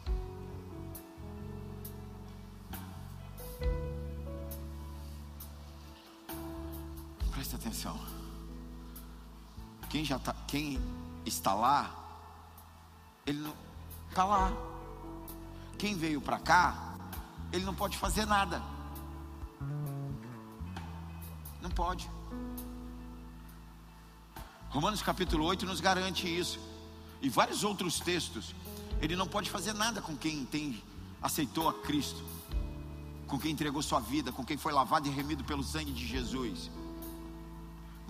[9.89, 10.79] Quem já tá, quem
[11.25, 11.93] está lá,
[13.25, 13.45] ele
[14.09, 14.51] está lá.
[15.77, 16.95] Quem veio para cá,
[17.51, 18.61] ele não pode fazer nada.
[21.61, 22.09] Não pode.
[24.69, 26.59] Romanos capítulo 8 nos garante isso.
[27.21, 28.55] E vários outros textos.
[29.01, 30.82] Ele não pode fazer nada com quem tem,
[31.21, 32.23] aceitou a Cristo,
[33.27, 36.69] com quem entregou sua vida, com quem foi lavado e remido pelo sangue de Jesus.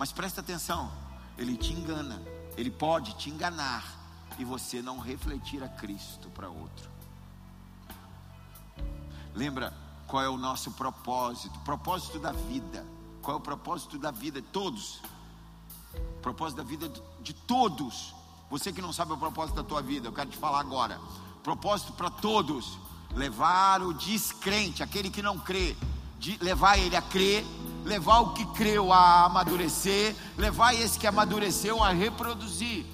[0.02, 0.90] Mas presta atenção,
[1.38, 2.20] ele te engana,
[2.56, 3.84] ele pode te enganar
[4.36, 6.90] e você não refletir a Cristo para outro.
[9.32, 9.72] Lembra
[10.08, 11.56] qual é o nosso propósito?
[11.60, 12.84] Propósito da vida.
[13.22, 14.42] Qual é o propósito da vida?
[14.52, 15.00] Todos.
[16.20, 18.12] Propósito da vida de todos.
[18.50, 21.00] Você que não sabe o propósito da tua vida, eu quero te falar agora.
[21.44, 22.76] Propósito para todos:
[23.14, 25.76] levar o descrente, aquele que não crê,
[26.22, 27.44] de levar ele a crer
[27.84, 32.86] levar o que creu a amadurecer, levar esse que amadureceu a reproduzir.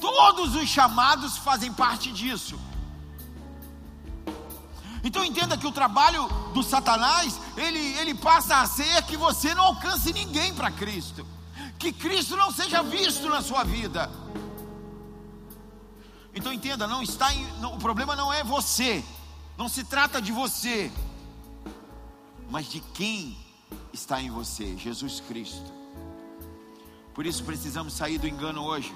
[0.00, 2.58] Todos os chamados fazem parte disso.
[5.02, 9.64] Então entenda que o trabalho do Satanás, ele, ele passa a ser que você não
[9.64, 11.26] alcance ninguém para Cristo.
[11.78, 14.08] Que Cristo não seja visto na sua vida.
[16.32, 19.04] Então entenda, não está em, não, o problema não é você.
[19.56, 20.92] Não se trata de você
[22.50, 23.36] mas de quem
[23.92, 25.72] está em você, Jesus Cristo.
[27.14, 28.94] Por isso precisamos sair do engano hoje.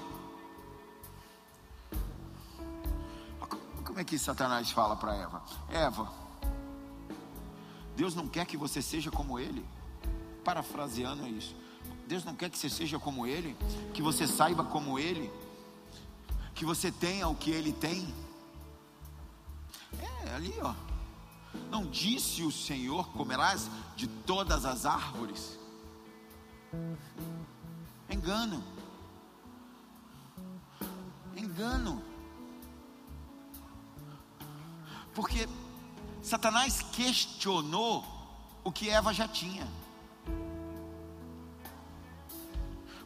[3.83, 5.43] Como é que Satanás fala para Eva?
[5.69, 6.11] Eva,
[7.95, 9.65] Deus não quer que você seja como ele.
[10.43, 11.55] parafraseando isso.
[12.11, 13.55] Deus não quer que você seja como Ele,
[13.93, 15.31] que você saiba como Ele,
[16.53, 18.13] que você tenha o que Ele tem.
[19.97, 20.73] É, ali ó.
[21.69, 25.59] Não disse o Senhor: comerás de todas as árvores.
[28.09, 28.63] Engano.
[31.35, 32.01] Engano.
[35.13, 35.47] Porque
[36.21, 38.05] Satanás questionou
[38.63, 39.67] o que Eva já tinha.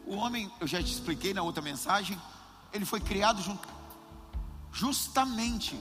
[0.06, 2.20] O homem, eu já te expliquei na outra mensagem,
[2.72, 3.42] ele foi criado
[4.72, 5.80] justamente.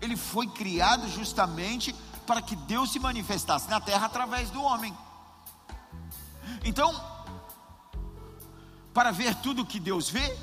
[0.00, 1.94] Ele foi criado justamente
[2.26, 4.96] para que Deus se manifestasse na terra através do homem.
[6.64, 6.92] Então,
[8.94, 10.36] para ver tudo que Deus vê,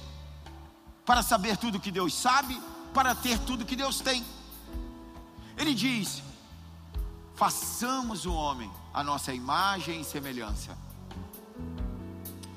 [1.06, 2.62] para saber tudo que Deus sabe,
[2.94, 4.26] para ter tudo que Deus tem.
[5.58, 6.22] Ele diz:
[7.36, 10.78] façamos o homem a nossa imagem e semelhança.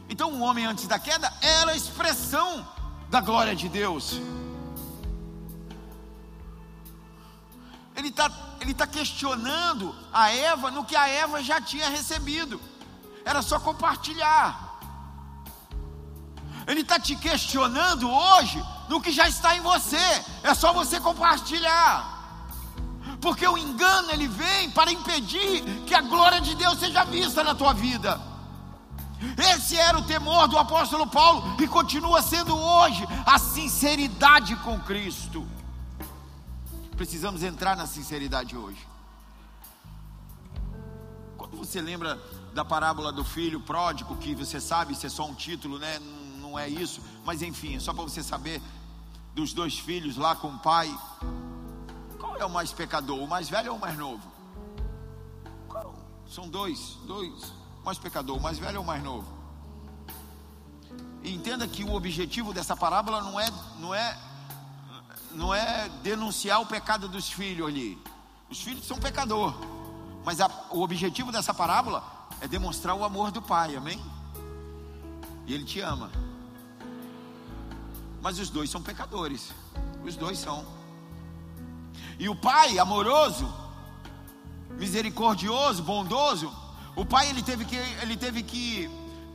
[0.09, 2.66] Então, o homem antes da queda era a expressão
[3.09, 4.20] da glória de Deus.
[8.01, 8.30] Ele está
[8.61, 12.61] ele tá questionando a Eva no que a Eva já tinha recebido,
[13.24, 14.68] era só compartilhar.
[16.66, 22.18] Ele está te questionando hoje no que já está em você, é só você compartilhar
[23.20, 27.55] porque o engano ele vem para impedir que a glória de Deus seja vista na
[27.55, 28.18] tua vida.
[29.55, 35.46] Esse era o temor do apóstolo Paulo e continua sendo hoje a sinceridade com Cristo.
[37.01, 38.86] Precisamos entrar na sinceridade hoje.
[41.38, 42.20] Quando você lembra
[42.53, 45.98] da parábola do filho pródigo, que você sabe, isso é só um título, né?
[46.42, 48.61] Não é isso, mas enfim, é só para você saber
[49.34, 50.94] dos dois filhos lá com o pai
[52.38, 53.18] é o mais pecador?
[53.18, 54.22] O mais velho ou o mais novo?
[56.28, 57.44] São dois, dois.
[57.80, 59.26] O mais pecador, o mais velho ou o mais novo?
[61.24, 64.18] Entenda que o objetivo dessa parábola não é, não é,
[65.33, 67.99] não é denunciar o pecado dos filhos ali.
[68.49, 69.55] Os filhos são pecador,
[70.24, 72.03] mas a, o objetivo dessa parábola
[72.41, 74.01] é demonstrar o amor do pai, amém?
[75.47, 76.11] E ele te ama.
[78.22, 79.53] Mas os dois são pecadores.
[80.05, 80.64] Os dois são.
[82.18, 83.53] E o pai amoroso,
[84.70, 86.53] misericordioso, bondoso,
[86.95, 88.91] o pai ele teve que ele teve que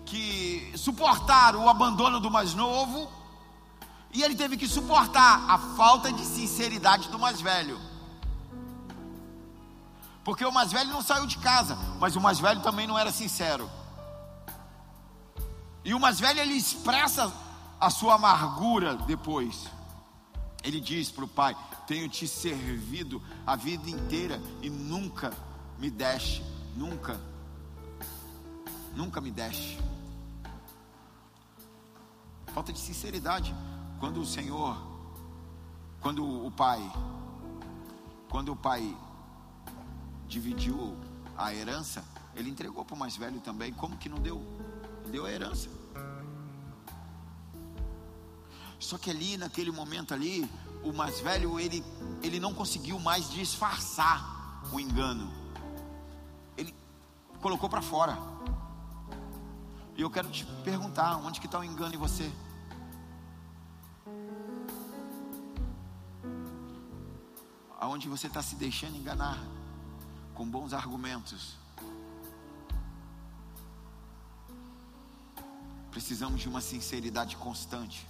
[0.06, 3.10] que suportar o abandono do mais novo
[4.16, 7.78] e ele teve que suportar a falta de sinceridade do mais velho.
[10.24, 13.12] Porque o mais velho não saiu de casa, mas o mais velho também não era
[13.12, 13.70] sincero.
[15.84, 17.32] E o mais velho ele expressa
[17.80, 19.68] a sua amargura depois.
[20.64, 21.56] Ele diz para o pai:
[21.86, 25.34] Tenho te servido a vida inteira e nunca
[25.78, 26.42] me deste,
[26.74, 27.20] nunca,
[28.96, 29.78] nunca me deste.
[32.54, 33.54] Falta de sinceridade.
[34.00, 34.78] Quando o Senhor,
[36.02, 36.82] quando o pai,
[38.30, 38.96] quando o pai
[40.28, 40.98] dividiu
[41.38, 42.04] a herança,
[42.36, 43.74] ele entregou para o mais velho também.
[43.74, 44.42] Como que não deu?
[45.10, 45.70] Deu a herança.
[48.80, 50.50] Só que ali, naquele momento ali,
[50.84, 51.84] o mais velho, ele,
[52.22, 55.32] ele não conseguiu mais disfarçar o engano.
[56.58, 56.76] Ele
[57.42, 58.18] colocou para fora.
[59.96, 62.30] E eu quero te perguntar, onde que está o engano em você?
[67.86, 69.38] Aonde você está se deixando enganar
[70.34, 71.56] com bons argumentos?
[75.92, 78.08] Precisamos de uma sinceridade constante.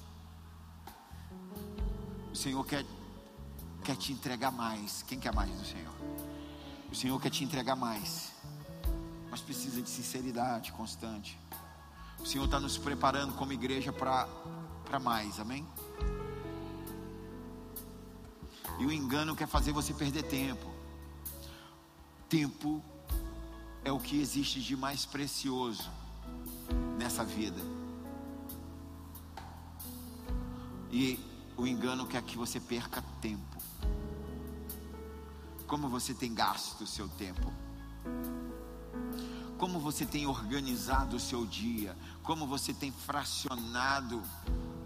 [2.32, 2.86] O Senhor quer,
[3.84, 5.04] quer te entregar mais.
[5.04, 5.94] Quem quer mais do Senhor?
[6.90, 8.32] O Senhor quer te entregar mais.
[9.30, 11.38] Mas precisa de sinceridade constante.
[12.18, 15.68] O Senhor está nos preparando como igreja para mais, amém?
[18.80, 20.70] E o engano quer fazer você perder tempo.
[22.28, 22.84] Tempo
[23.84, 25.90] é o que existe de mais precioso
[26.98, 27.62] nessa vida.
[30.92, 31.20] E
[31.58, 33.58] o engano quer que você perca tempo.
[35.68, 37.52] Como você tem gasto o seu tempo?
[39.58, 41.98] Como você tem organizado o seu dia?
[42.24, 44.22] Como você tem fracionado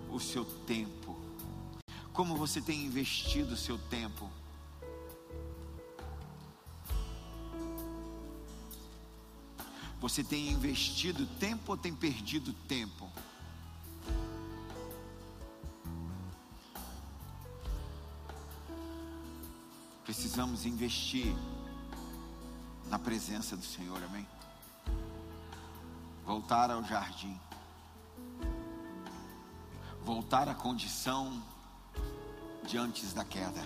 [0.09, 1.18] o seu tempo?
[2.19, 4.29] Como você tem investido o seu tempo?
[10.01, 13.09] Você tem investido tempo ou tem perdido tempo?
[20.03, 21.33] precisamos investir
[22.87, 24.27] na presença do Senhor, amém?
[26.25, 27.39] voltar ao jardim,
[30.03, 31.41] voltar à condição
[32.69, 33.65] de antes da queda,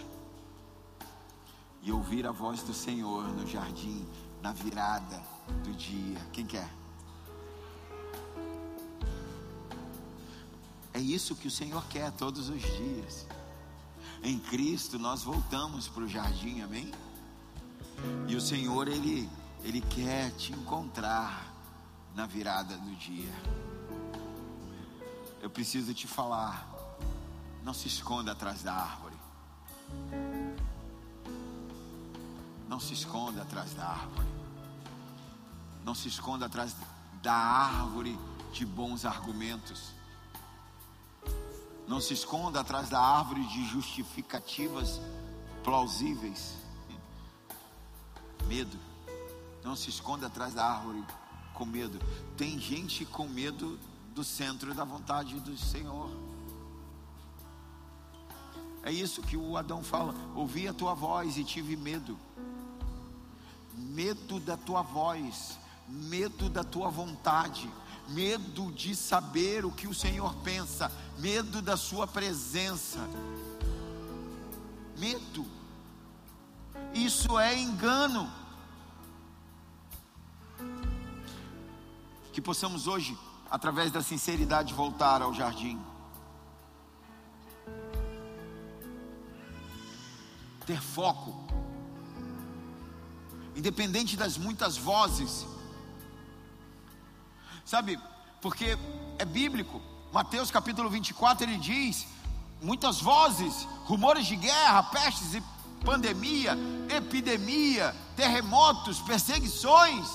[1.81, 4.07] e ouvir a voz do Senhor no jardim,
[4.41, 5.21] na virada
[5.61, 6.17] do dia.
[6.31, 6.69] Quem quer?
[10.93, 13.27] É isso que o Senhor quer todos os dias.
[14.23, 16.89] Em Cristo nós voltamos para o jardim, amém?
[18.29, 19.29] E o Senhor, Ele,
[19.63, 21.53] Ele quer te encontrar
[22.15, 23.33] na virada do dia.
[25.41, 26.72] Eu preciso te falar,
[27.63, 29.15] não se esconda atrás da árvore.
[32.67, 34.27] Não se esconda atrás da árvore.
[35.85, 36.75] Não se esconda atrás
[37.21, 38.19] da árvore
[38.51, 39.93] de bons argumentos.
[41.87, 44.99] Não se esconda atrás da árvore de justificativas
[45.63, 46.55] plausíveis.
[48.47, 48.77] Medo.
[49.63, 51.03] Não se esconda atrás da árvore
[51.53, 51.97] com medo.
[52.35, 53.79] Tem gente com medo
[54.13, 56.32] do centro da vontade do Senhor.
[58.83, 60.13] É isso que o Adão fala.
[60.35, 62.17] Ouvi a tua voz e tive medo.
[63.75, 65.57] Medo da tua voz,
[65.87, 67.69] medo da tua vontade
[68.07, 72.99] medo de saber o que o Senhor pensa, medo da Sua presença.
[74.97, 75.45] Medo.
[76.93, 78.31] Isso é engano.
[82.31, 83.17] Que possamos hoje,
[83.49, 85.79] através da sinceridade, voltar ao jardim.
[90.65, 91.35] Ter foco.
[93.55, 95.45] Independente das muitas vozes
[97.65, 97.99] Sabe,
[98.41, 98.77] porque
[99.17, 99.81] é bíblico.
[100.11, 102.05] Mateus capítulo 24 ele diz:
[102.61, 105.43] muitas vozes, rumores de guerra, pestes e
[105.83, 106.57] pandemia,
[106.89, 110.07] epidemia, terremotos, perseguições.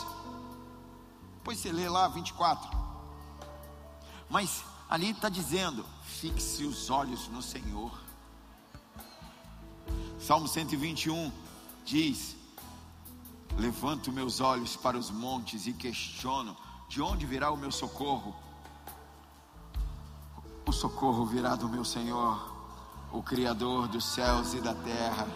[1.38, 2.70] Depois você lê lá 24.
[4.28, 8.07] Mas ali está dizendo: fixe os olhos no Senhor.
[10.18, 11.30] Salmo 121
[11.84, 12.36] diz:
[13.56, 16.56] Levanto meus olhos para os montes e questiono
[16.88, 18.34] de onde virá o meu socorro?
[20.66, 22.52] O socorro virá do meu Senhor,
[23.12, 25.26] o Criador dos céus e da terra.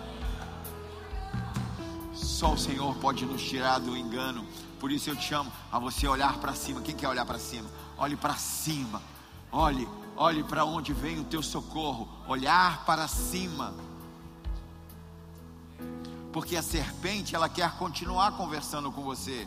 [2.13, 4.45] Só o Senhor pode nos tirar do engano.
[4.81, 6.81] Por isso eu te chamo a você olhar para cima.
[6.83, 7.71] Quem quer olhar para cima?
[7.97, 9.01] Olhe para cima.
[9.51, 12.09] Olhe, olhe para onde vem o teu socorro.
[12.27, 13.73] Olhar para cima.
[16.33, 19.47] Porque a serpente, ela quer continuar conversando com você.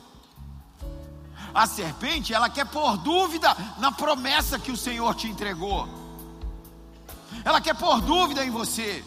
[1.54, 5.88] A serpente, ela quer pôr dúvida na promessa que o Senhor te entregou.
[7.44, 9.04] Ela quer pôr dúvida em você.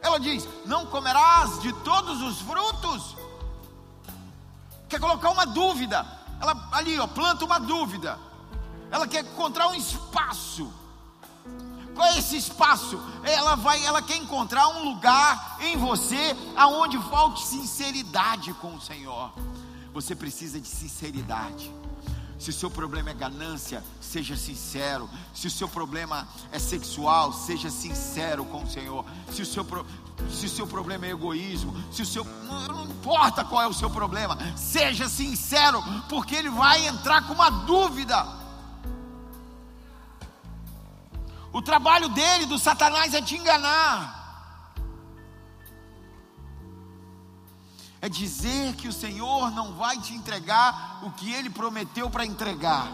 [0.00, 3.16] Ela diz: Não comerás de todos os frutos.
[4.88, 6.06] Quer colocar uma dúvida.
[6.40, 8.18] Ela ali, ó, planta uma dúvida.
[8.90, 10.72] Ela quer encontrar um espaço.
[11.94, 13.00] Qual é esse espaço?
[13.22, 19.32] Ela vai, ela quer encontrar um lugar em você aonde falte sinceridade com o Senhor.
[19.92, 21.72] Você precisa de sinceridade.
[22.38, 25.08] Se o seu problema é ganância, seja sincero.
[25.32, 29.04] Se o seu problema é sexual, seja sincero com o Senhor.
[29.30, 29.64] Se o seu,
[30.30, 32.24] se o seu problema é egoísmo, se o seu.
[32.24, 37.34] Não, não importa qual é o seu problema, seja sincero, porque ele vai entrar com
[37.34, 38.43] uma dúvida.
[41.54, 44.24] O trabalho dele, do Satanás, é te enganar.
[48.04, 52.92] é dizer que o Senhor não vai te entregar o que ele prometeu para entregar.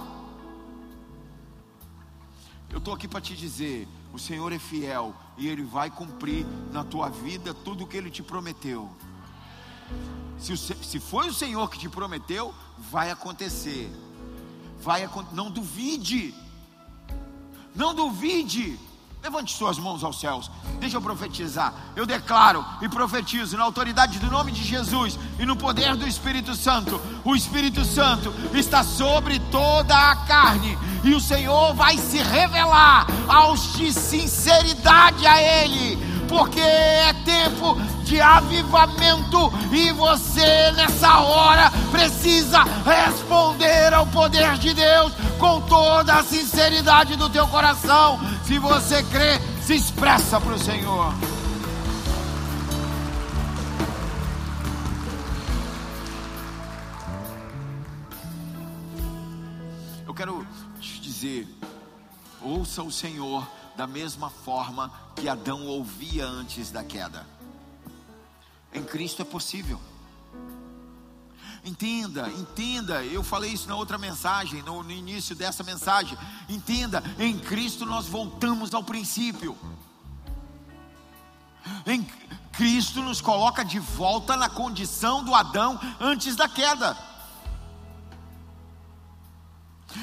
[2.71, 6.85] Eu estou aqui para te dizer: o Senhor é fiel e ele vai cumprir na
[6.85, 8.89] tua vida tudo o que ele te prometeu.
[10.39, 13.91] Se, se foi o Senhor que te prometeu, vai acontecer.
[14.81, 16.33] Vai, não duvide.
[17.75, 18.79] Não duvide.
[19.23, 20.51] Levante suas mãos aos céus.
[20.79, 21.75] Deixa eu profetizar.
[21.95, 26.55] Eu declaro e profetizo na autoridade do nome de Jesus e no poder do Espírito
[26.55, 26.99] Santo.
[27.23, 33.75] O Espírito Santo está sobre toda a carne e o Senhor vai se revelar aos
[33.75, 35.97] de sinceridade a Ele,
[36.31, 37.75] porque é tempo
[38.05, 46.23] de avivamento e você nessa hora precisa responder ao poder de Deus com toda a
[46.23, 48.21] sinceridade do teu coração.
[48.45, 51.13] Se você crê, se expressa para o Senhor.
[60.07, 60.47] Eu quero
[60.81, 61.49] te dizer,
[62.41, 67.27] ouça o Senhor da mesma forma que Adão ouvia antes da queda.
[68.75, 69.81] Em Cristo é possível.
[71.65, 73.03] Entenda, entenda.
[73.03, 76.19] Eu falei isso na outra mensagem, no, no início dessa mensagem.
[76.47, 79.57] Entenda, em Cristo nós voltamos ao princípio.
[81.87, 82.07] Em
[82.53, 86.95] Cristo nos coloca de volta na condição do Adão antes da queda.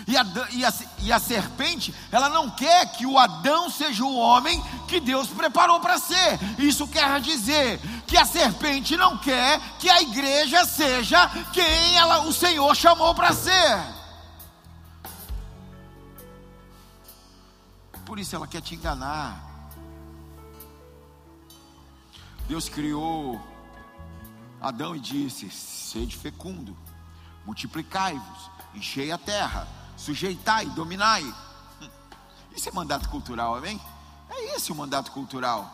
[0.07, 0.73] E a, e, a,
[1.03, 5.79] e a, serpente, ela não quer que o Adão seja o homem que Deus preparou
[5.79, 6.39] para ser.
[6.57, 12.33] Isso quer dizer que a serpente não quer que a igreja seja quem ela, o
[12.33, 13.97] Senhor chamou para ser.
[18.05, 19.45] Por isso ela quer te enganar.
[22.47, 23.41] Deus criou
[24.61, 26.75] Adão e disse: Sede fecundo,
[27.45, 29.67] multiplicai-vos, enchei a terra
[29.97, 31.23] sujeitai, dominai.
[32.55, 33.81] Isso é mandato cultural, amém?
[34.29, 35.73] É esse o mandato cultural.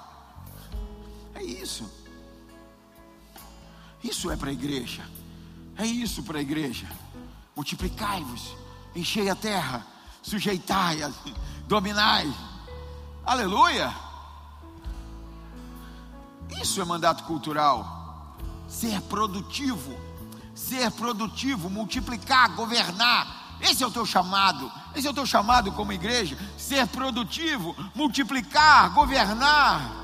[1.33, 1.89] É isso.
[4.03, 5.03] Isso é para a igreja.
[5.75, 6.87] É isso para a igreja.
[7.55, 8.55] Multiplicai-vos,
[8.95, 9.85] enchei a terra,
[10.21, 10.99] sujeitai,
[11.67, 12.31] dominai.
[13.25, 13.91] Aleluia.
[16.61, 18.37] Isso é mandato cultural.
[18.67, 19.97] Ser produtivo,
[20.53, 24.69] ser produtivo, multiplicar, governar, esse é o teu chamado.
[24.93, 30.03] Esse é o teu chamado como igreja: ser produtivo, multiplicar, governar.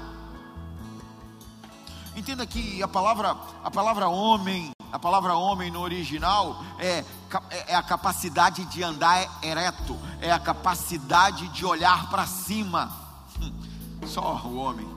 [2.15, 7.03] Entenda que a palavra, a palavra homem, a palavra homem no original é,
[7.67, 12.91] é a capacidade de andar ereto, é a capacidade de olhar para cima.
[14.07, 14.87] Só o homem,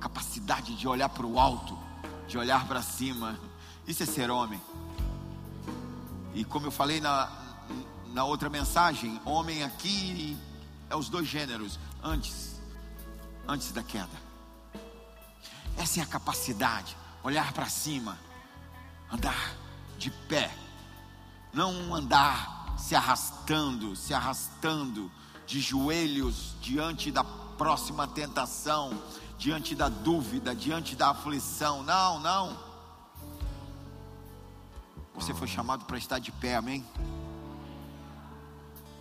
[0.00, 1.78] capacidade de olhar para o alto,
[2.26, 3.38] de olhar para cima.
[3.86, 4.60] Isso é ser homem.
[6.34, 7.28] E como eu falei na,
[8.08, 10.36] na outra mensagem, homem aqui
[10.88, 12.50] é os dois gêneros antes
[13.50, 14.30] antes da queda.
[15.76, 18.18] Essa é a capacidade, olhar para cima,
[19.10, 19.54] andar
[19.98, 20.54] de pé,
[21.52, 25.10] não andar se arrastando, se arrastando
[25.46, 29.02] de joelhos diante da próxima tentação,
[29.36, 31.82] diante da dúvida, diante da aflição.
[31.82, 32.69] Não, não.
[35.14, 36.84] Você foi chamado para estar de pé, amém?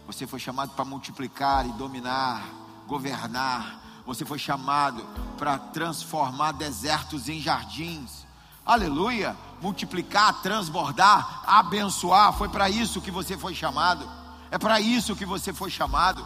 [0.07, 2.43] Você foi chamado para multiplicar e dominar,
[2.87, 3.79] governar.
[4.05, 5.05] Você foi chamado
[5.37, 8.25] para transformar desertos em jardins.
[8.65, 9.35] Aleluia!
[9.61, 12.33] Multiplicar, transbordar, abençoar.
[12.33, 14.09] Foi para isso que você foi chamado.
[14.51, 16.25] É para isso que você foi chamado.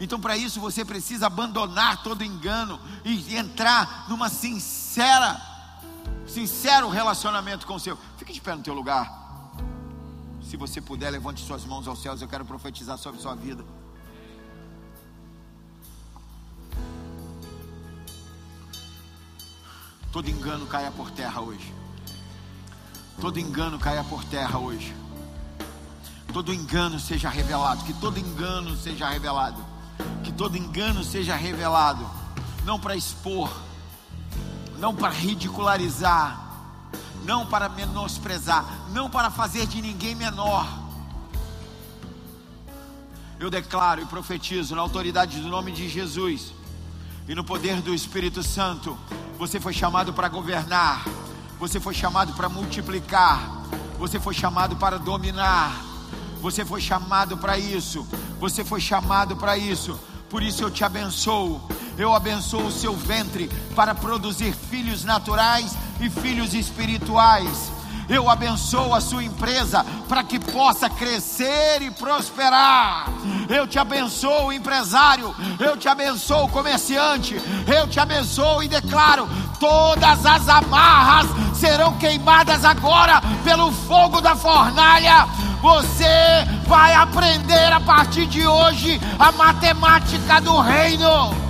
[0.00, 5.40] Então, para isso, você precisa abandonar todo engano e entrar numa sincera,
[6.28, 7.98] sincero relacionamento com o seu.
[8.16, 9.10] Fique de pé no teu lugar.
[10.42, 12.22] Se você puder, levante suas mãos aos céus.
[12.22, 13.64] Eu quero profetizar sobre sua vida.
[20.12, 21.74] Todo engano caia por terra hoje.
[23.20, 24.94] Todo engano caia por terra hoje.
[26.32, 27.84] Todo engano seja revelado.
[27.84, 29.62] Que todo engano seja revelado.
[30.24, 32.08] Que todo engano seja revelado.
[32.64, 33.50] Não para expor,
[34.78, 36.48] não para ridicularizar
[37.28, 40.66] não para menosprezar, não para fazer de ninguém menor.
[43.38, 46.54] Eu declaro e profetizo na autoridade do nome de Jesus
[47.28, 48.98] e no poder do Espírito Santo,
[49.38, 51.04] você foi chamado para governar,
[51.60, 53.62] você foi chamado para multiplicar,
[53.98, 55.84] você foi chamado para dominar,
[56.40, 58.08] você foi chamado para isso,
[58.40, 60.00] você foi chamado para isso.
[60.30, 61.60] Por isso eu te abençoo.
[61.98, 67.72] Eu abençoo o seu ventre para produzir filhos naturais e filhos espirituais.
[68.08, 73.08] Eu abençoo a sua empresa para que possa crescer e prosperar.
[73.48, 75.34] Eu te abençoo, empresário.
[75.58, 77.34] Eu te abençoo, comerciante.
[77.66, 79.28] Eu te abençoo e declaro:
[79.58, 85.26] todas as amarras serão queimadas agora pelo fogo da fornalha.
[85.60, 91.47] Você vai aprender a partir de hoje a matemática do reino.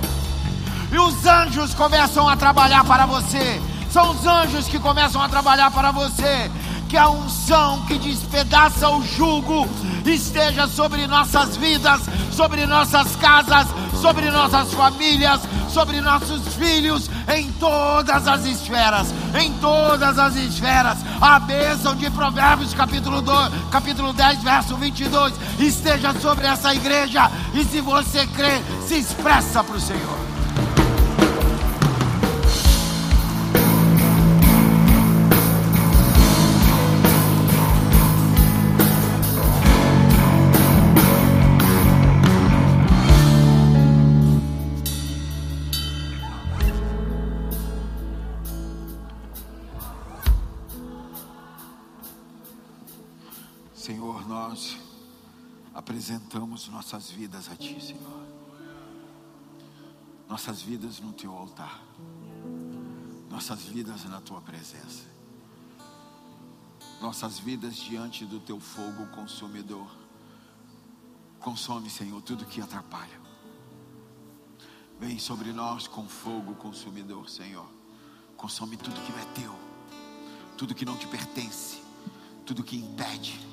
[0.91, 3.61] E os anjos começam a trabalhar para você.
[3.91, 6.49] São os anjos que começam a trabalhar para você.
[6.87, 9.67] Que a unção que despedaça o jugo
[10.03, 13.67] esteja sobre nossas vidas, sobre nossas casas,
[14.01, 20.97] sobre nossas famílias, sobre nossos filhos, em todas as esferas, em todas as esferas.
[21.21, 27.29] A bênção de Provérbios, capítulo, 2, capítulo 10, verso 22, esteja sobre essa igreja.
[27.53, 30.38] E se você crê, se expressa para o Senhor.
[54.59, 54.77] Nós
[55.73, 58.27] apresentamos nossas vidas a Ti, Senhor.
[60.27, 61.81] Nossas vidas no Teu altar.
[63.29, 65.05] Nossas vidas na Tua presença.
[67.01, 69.89] Nossas vidas diante do Teu fogo consumidor.
[71.39, 73.19] Consome, Senhor, tudo que atrapalha.
[74.99, 77.65] Vem sobre nós com fogo consumidor, Senhor.
[78.35, 79.55] Consome tudo que não é teu,
[80.57, 81.81] tudo que não te pertence,
[82.45, 83.48] tudo que impede,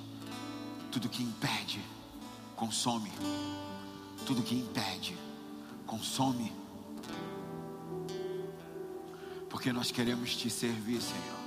[0.96, 1.78] tudo que impede,
[2.56, 3.12] consome,
[4.24, 5.14] tudo que impede,
[5.86, 6.50] consome.
[9.50, 11.38] Porque nós queremos te servir, Senhor.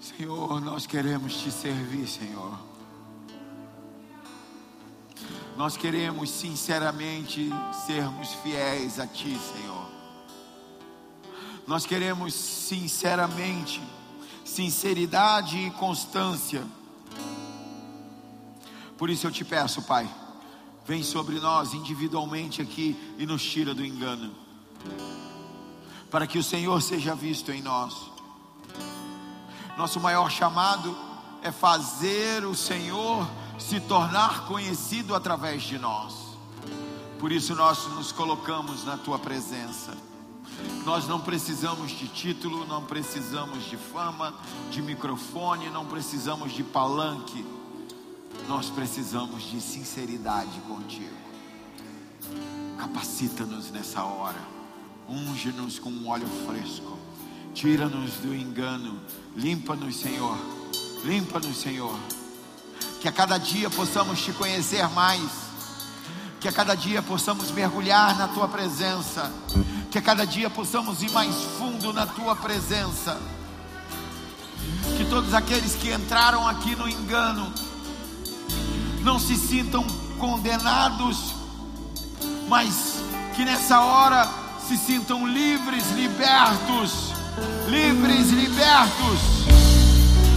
[0.00, 2.58] Senhor, nós queremos te servir, Senhor.
[5.56, 7.48] Nós queremos sinceramente
[7.86, 9.88] sermos fiéis a Ti, Senhor.
[11.64, 13.80] Nós queremos sinceramente,
[14.44, 16.79] sinceridade e constância.
[19.00, 20.06] Por isso eu te peço, Pai,
[20.84, 24.30] vem sobre nós individualmente aqui e nos tira do engano,
[26.10, 27.96] para que o Senhor seja visto em nós.
[29.78, 30.94] Nosso maior chamado
[31.40, 33.26] é fazer o Senhor
[33.58, 36.36] se tornar conhecido através de nós.
[37.18, 39.96] Por isso nós nos colocamos na tua presença.
[40.84, 44.34] Nós não precisamos de título, não precisamos de fama,
[44.70, 47.59] de microfone, não precisamos de palanque.
[48.50, 51.08] Nós precisamos de sinceridade contigo.
[52.78, 54.40] Capacita-nos nessa hora.
[55.08, 56.98] Unge-nos com um óleo fresco.
[57.54, 59.00] Tira-nos do engano.
[59.36, 60.36] Limpa-nos, Senhor.
[61.04, 61.96] Limpa-nos, Senhor
[63.00, 65.22] que a cada dia possamos te conhecer mais,
[66.38, 69.32] que a cada dia possamos mergulhar na tua presença,
[69.90, 73.18] que a cada dia possamos ir mais fundo na tua presença.
[74.98, 77.50] Que todos aqueles que entraram aqui no engano
[79.02, 79.84] não se sintam
[80.18, 81.34] condenados,
[82.48, 83.02] mas
[83.34, 84.28] que nessa hora
[84.66, 87.12] se sintam livres, libertos,
[87.68, 89.40] livres, libertos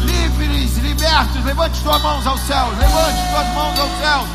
[0.03, 1.43] livres, libertos.
[1.43, 2.68] Levante suas mãos ao céu.
[2.78, 4.28] Levante suas mãos ao céu.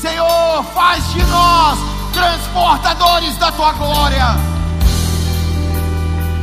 [0.00, 1.78] Senhor, faz de nós
[2.12, 4.26] transportadores da tua glória.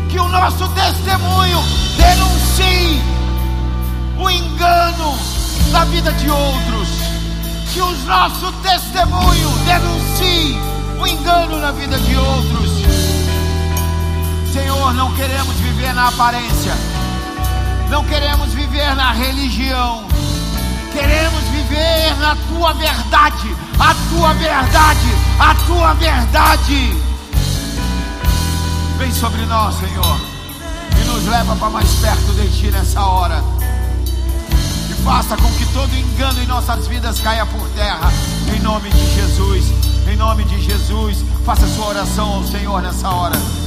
[0.09, 1.59] Que o nosso testemunho
[1.97, 3.01] denuncie
[4.17, 5.40] o engano
[5.71, 6.87] na vida de outros.
[7.73, 10.57] Que o nosso testemunho denuncie
[10.99, 12.69] o engano na vida de outros.
[14.53, 16.73] Senhor, não queremos viver na aparência
[17.91, 20.05] não queremos viver na religião.
[20.93, 23.53] Queremos viver na tua verdade.
[23.77, 25.09] A tua verdade.
[25.37, 26.97] A tua verdade.
[28.97, 30.21] Vem sobre nós, Senhor.
[31.01, 33.43] E nos leva para mais perto de ti nessa hora.
[35.03, 38.11] Faça com que todo engano em nossas vidas caia por terra.
[38.55, 39.65] Em nome de Jesus.
[40.07, 41.25] Em nome de Jesus.
[41.43, 43.60] Faça sua oração ao Senhor nessa hora.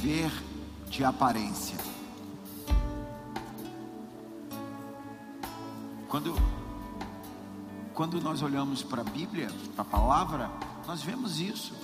[0.00, 0.32] viver
[0.88, 1.76] de aparência.
[6.08, 6.34] Quando,
[7.92, 10.50] quando nós olhamos para a Bíblia, para a palavra,
[10.86, 11.74] nós vemos isso.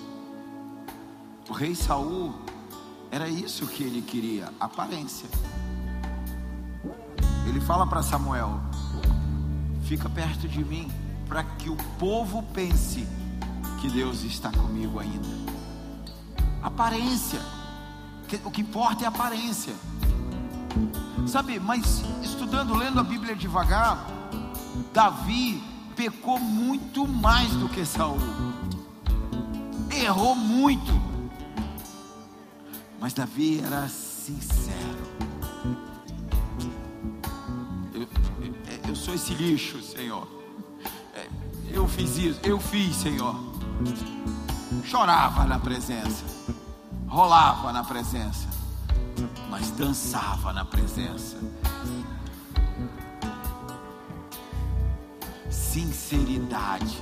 [1.49, 2.35] O rei Saul
[3.11, 5.29] era isso que ele queria, aparência.
[7.47, 8.61] Ele fala para Samuel:
[9.85, 10.91] "Fica perto de mim
[11.29, 13.07] para que o povo pense
[13.81, 15.29] que Deus está comigo ainda."
[16.63, 17.56] Aparência.
[18.45, 19.73] O que importa é a aparência.
[21.27, 24.05] Sabe, mas estudando, lendo a Bíblia devagar,
[24.93, 25.63] Davi
[25.95, 28.19] pecou muito mais do que Saul.
[29.91, 30.93] Errou muito.
[33.01, 35.07] Mas Davi era sincero.
[38.89, 40.29] Eu sou esse lixo, Senhor.
[41.15, 41.29] É,
[41.71, 43.37] eu fiz isso, eu fiz, Senhor.
[44.85, 46.36] Chorava na presença
[47.17, 48.47] rolava na presença,
[49.49, 51.39] mas dançava na presença.
[55.49, 56.99] Sinceridade,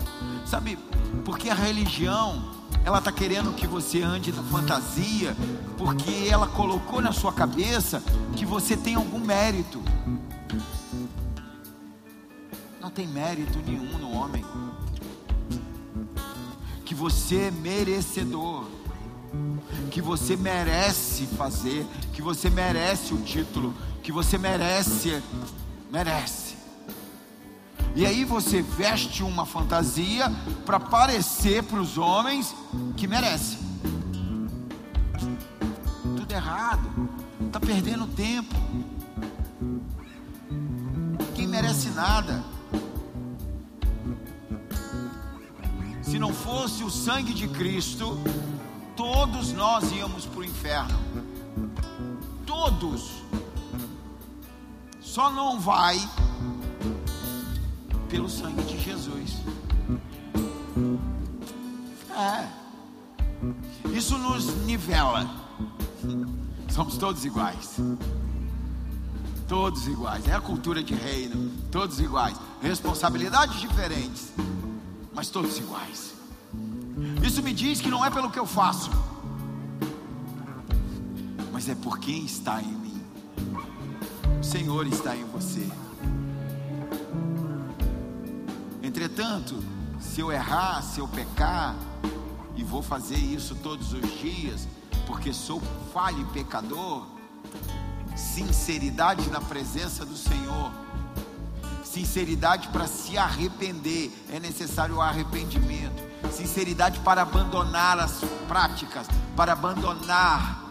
[0.47, 0.79] sabe?
[1.25, 2.41] Porque a religião
[2.85, 5.37] ela está querendo que você ande na fantasia,
[5.77, 8.01] porque ela colocou na sua cabeça
[8.37, 9.83] que você tem algum mérito.
[12.81, 14.45] Não tem mérito nenhum no homem.
[16.85, 18.84] Que você é merecedor.
[19.91, 21.87] Que você merece fazer.
[22.13, 23.75] Que você merece o título.
[24.03, 25.23] Que você merece.
[25.91, 26.55] Merece.
[27.97, 30.29] E aí você veste uma fantasia
[30.67, 32.55] para parecer para os homens
[32.97, 33.57] que merece.
[36.17, 36.91] Tudo errado.
[37.47, 38.55] Está perdendo tempo.
[41.37, 42.43] Quem merece nada.
[46.03, 48.19] Se não fosse o sangue de Cristo,
[49.05, 50.99] todos nós íamos para o inferno.
[52.47, 53.23] Todos.
[54.99, 56.01] Só não vai
[58.09, 59.37] pelo sangue de Jesus.
[62.17, 62.49] É.
[63.91, 65.29] Isso nos nivela.
[66.71, 67.77] Somos todos iguais.
[69.47, 70.27] Todos iguais.
[70.27, 71.53] É a cultura de reino.
[71.71, 72.39] Todos iguais.
[72.63, 74.33] Responsabilidades diferentes.
[75.13, 76.14] Mas todos iguais.
[77.23, 78.91] Isso me diz que não é pelo que eu faço.
[81.53, 83.03] Mas é por quem está em mim.
[84.41, 85.67] O Senhor está em você.
[88.83, 89.63] Entretanto,
[89.99, 91.75] se eu errar, se eu pecar,
[92.57, 94.69] e vou fazer isso todos os dias,
[95.07, 95.61] porque sou
[95.93, 97.07] falho e pecador,
[98.17, 100.73] sinceridade na presença do Senhor,
[101.83, 106.03] sinceridade para se arrepender, é necessário o arrependimento,
[106.33, 109.07] sinceridade para abandonar as práticas,
[109.37, 110.63] para abandonar,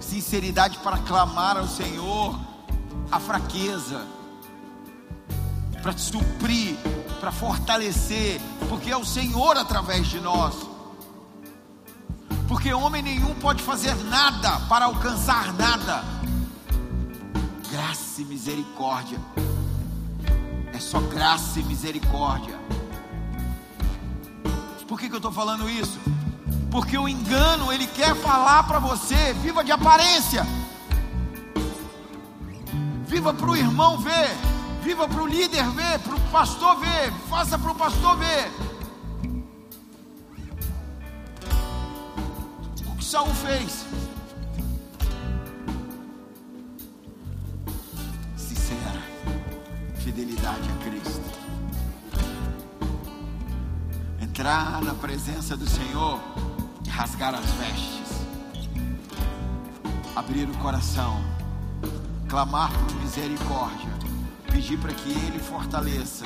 [0.00, 2.38] sinceridade para clamar ao Senhor
[3.10, 4.16] a fraqueza
[5.86, 6.76] para suprir,
[7.20, 10.56] para fortalecer, porque é o Senhor através de nós.
[12.48, 16.02] Porque homem nenhum pode fazer nada para alcançar nada.
[17.70, 19.20] Graça e misericórdia.
[20.76, 22.54] É só graça e misericórdia.
[24.86, 25.98] Por que, que eu estou falando isso?
[26.70, 30.46] Porque o engano, ele quer falar para você, viva de aparência.
[33.06, 34.36] Viva para o irmão ver.
[34.82, 38.52] Viva para o líder ver, para o pastor ver, faça para o pastor ver.
[42.86, 43.86] O que Saul fez?
[50.16, 51.22] Fidelidade a Cristo.
[54.18, 56.18] Entrar na presença do Senhor
[56.86, 58.26] e rasgar as vestes.
[60.14, 61.22] Abrir o coração.
[62.28, 63.94] Clamar por misericórdia
[64.50, 66.24] pedir para que Ele fortaleça,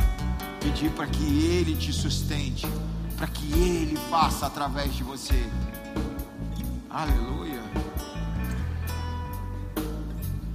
[0.60, 2.64] pedir para que Ele te sustente,
[3.16, 5.50] para que Ele faça através de você.
[6.88, 7.59] Aleluia.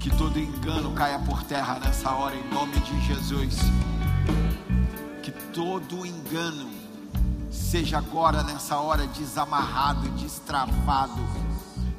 [0.06, 3.56] Que todo engano caia por terra nessa hora, em nome de Jesus.
[5.24, 6.70] Que todo engano
[7.50, 11.20] seja agora, nessa hora, desamarrado, destravado.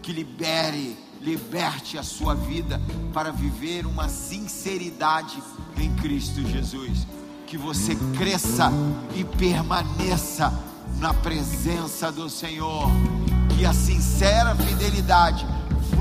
[0.02, 2.80] Que libere liberte a sua vida
[3.12, 5.42] para viver uma sinceridade
[5.76, 7.04] em Cristo Jesus.
[7.44, 8.70] Que você cresça
[9.16, 10.54] e permaneça
[11.00, 12.88] na presença do Senhor.
[13.56, 15.44] Que a sincera fidelidade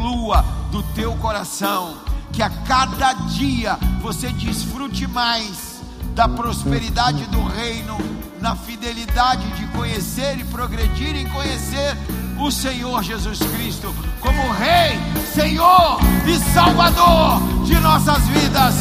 [0.06, 1.98] flua do teu coração.
[2.32, 5.82] Que a cada dia você desfrute mais
[6.14, 7.98] da prosperidade do reino,
[8.40, 11.98] na fidelidade de conhecer e progredir em conhecer
[12.38, 15.00] o Senhor Jesus Cristo como Rei,
[15.34, 18.76] Senhor e Salvador de nossas vidas.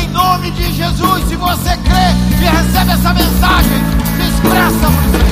[0.00, 3.78] Em nome de Jesus, se você crê e recebe essa mensagem,
[4.16, 5.29] se expressa para o Senhor.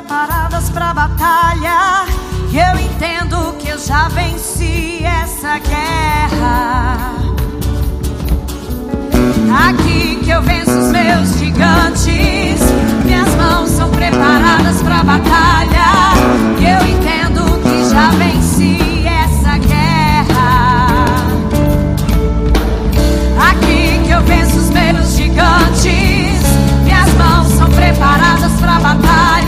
[0.00, 2.06] preparadas para batalha.
[2.50, 7.12] E eu entendo que eu já venci essa guerra.
[9.68, 12.60] Aqui que eu venço os meus gigantes.
[13.04, 15.90] Minhas mãos são preparadas para batalha.
[16.58, 21.04] E eu entendo que já venci essa guerra.
[23.50, 26.40] Aqui que eu venço os meus gigantes.
[26.84, 29.39] Minhas mãos são preparadas para batalha.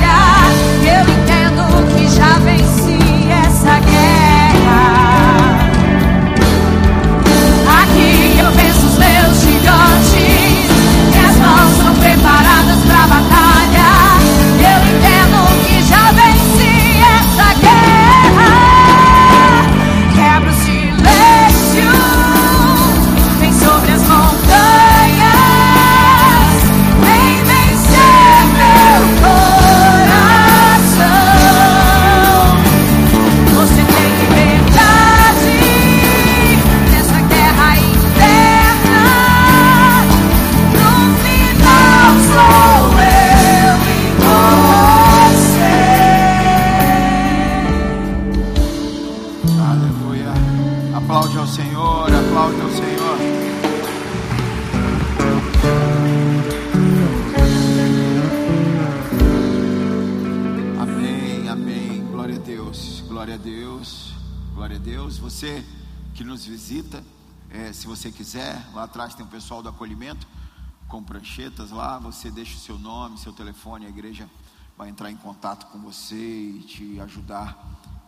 [71.33, 71.99] Pranchetas lá.
[71.99, 74.29] Você deixa o seu nome, seu telefone, a igreja
[74.77, 77.57] vai entrar em contato com você e te ajudar,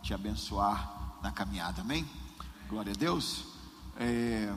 [0.03, 1.81] te abençoar na caminhada.
[1.81, 2.07] Amém?
[2.69, 3.45] Glória a Deus.
[3.97, 4.53] É,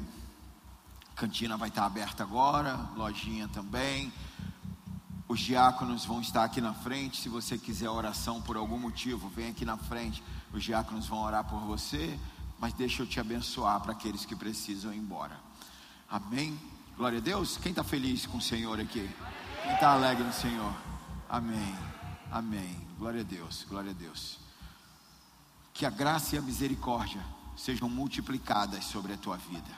[1.17, 4.13] cantina vai estar aberta agora, lojinha também.
[5.27, 7.21] Os diáconos vão estar aqui na frente.
[7.23, 10.23] Se você quiser oração por algum motivo, vem aqui na frente.
[10.53, 12.19] Os diáconos vão orar por você.
[12.59, 15.39] Mas deixa eu te abençoar para aqueles que precisam ir embora.
[16.11, 16.59] Amém?
[16.99, 17.57] Glória a Deus.
[17.57, 19.09] Quem está feliz com o Senhor aqui?
[19.63, 20.75] Quem está alegre no Senhor?
[21.29, 21.77] Amém.
[22.29, 22.77] Amém.
[22.99, 23.65] Glória a Deus.
[23.69, 24.41] Glória a Deus.
[25.73, 27.25] Que a graça e a misericórdia
[27.57, 29.71] sejam multiplicadas sobre a tua vida.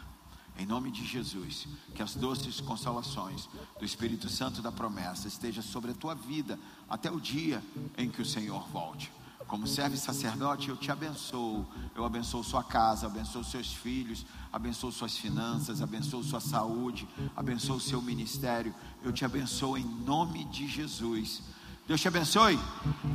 [0.56, 5.90] Em nome de Jesus, que as doces consolações do Espírito Santo da promessa esteja sobre
[5.90, 7.62] a tua vida até o dia
[7.98, 9.12] em que o Senhor volte.
[9.46, 11.66] Como servo e sacerdote, eu te abençoo.
[11.94, 18.00] Eu abençoo sua casa, abençoo seus filhos, abençoo suas finanças, abençoo sua saúde, abençoo seu
[18.02, 18.74] ministério.
[19.02, 21.42] Eu te abençoo em nome de Jesus.
[21.86, 22.58] Deus te abençoe.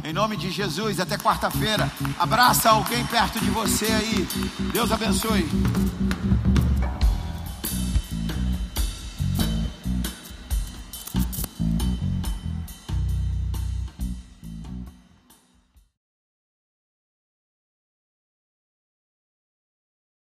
[0.04, 1.90] Em nome de Jesus, até quarta-feira.
[2.20, 4.28] Abraça alguém perto de você aí.
[4.74, 5.46] Deus abençoe.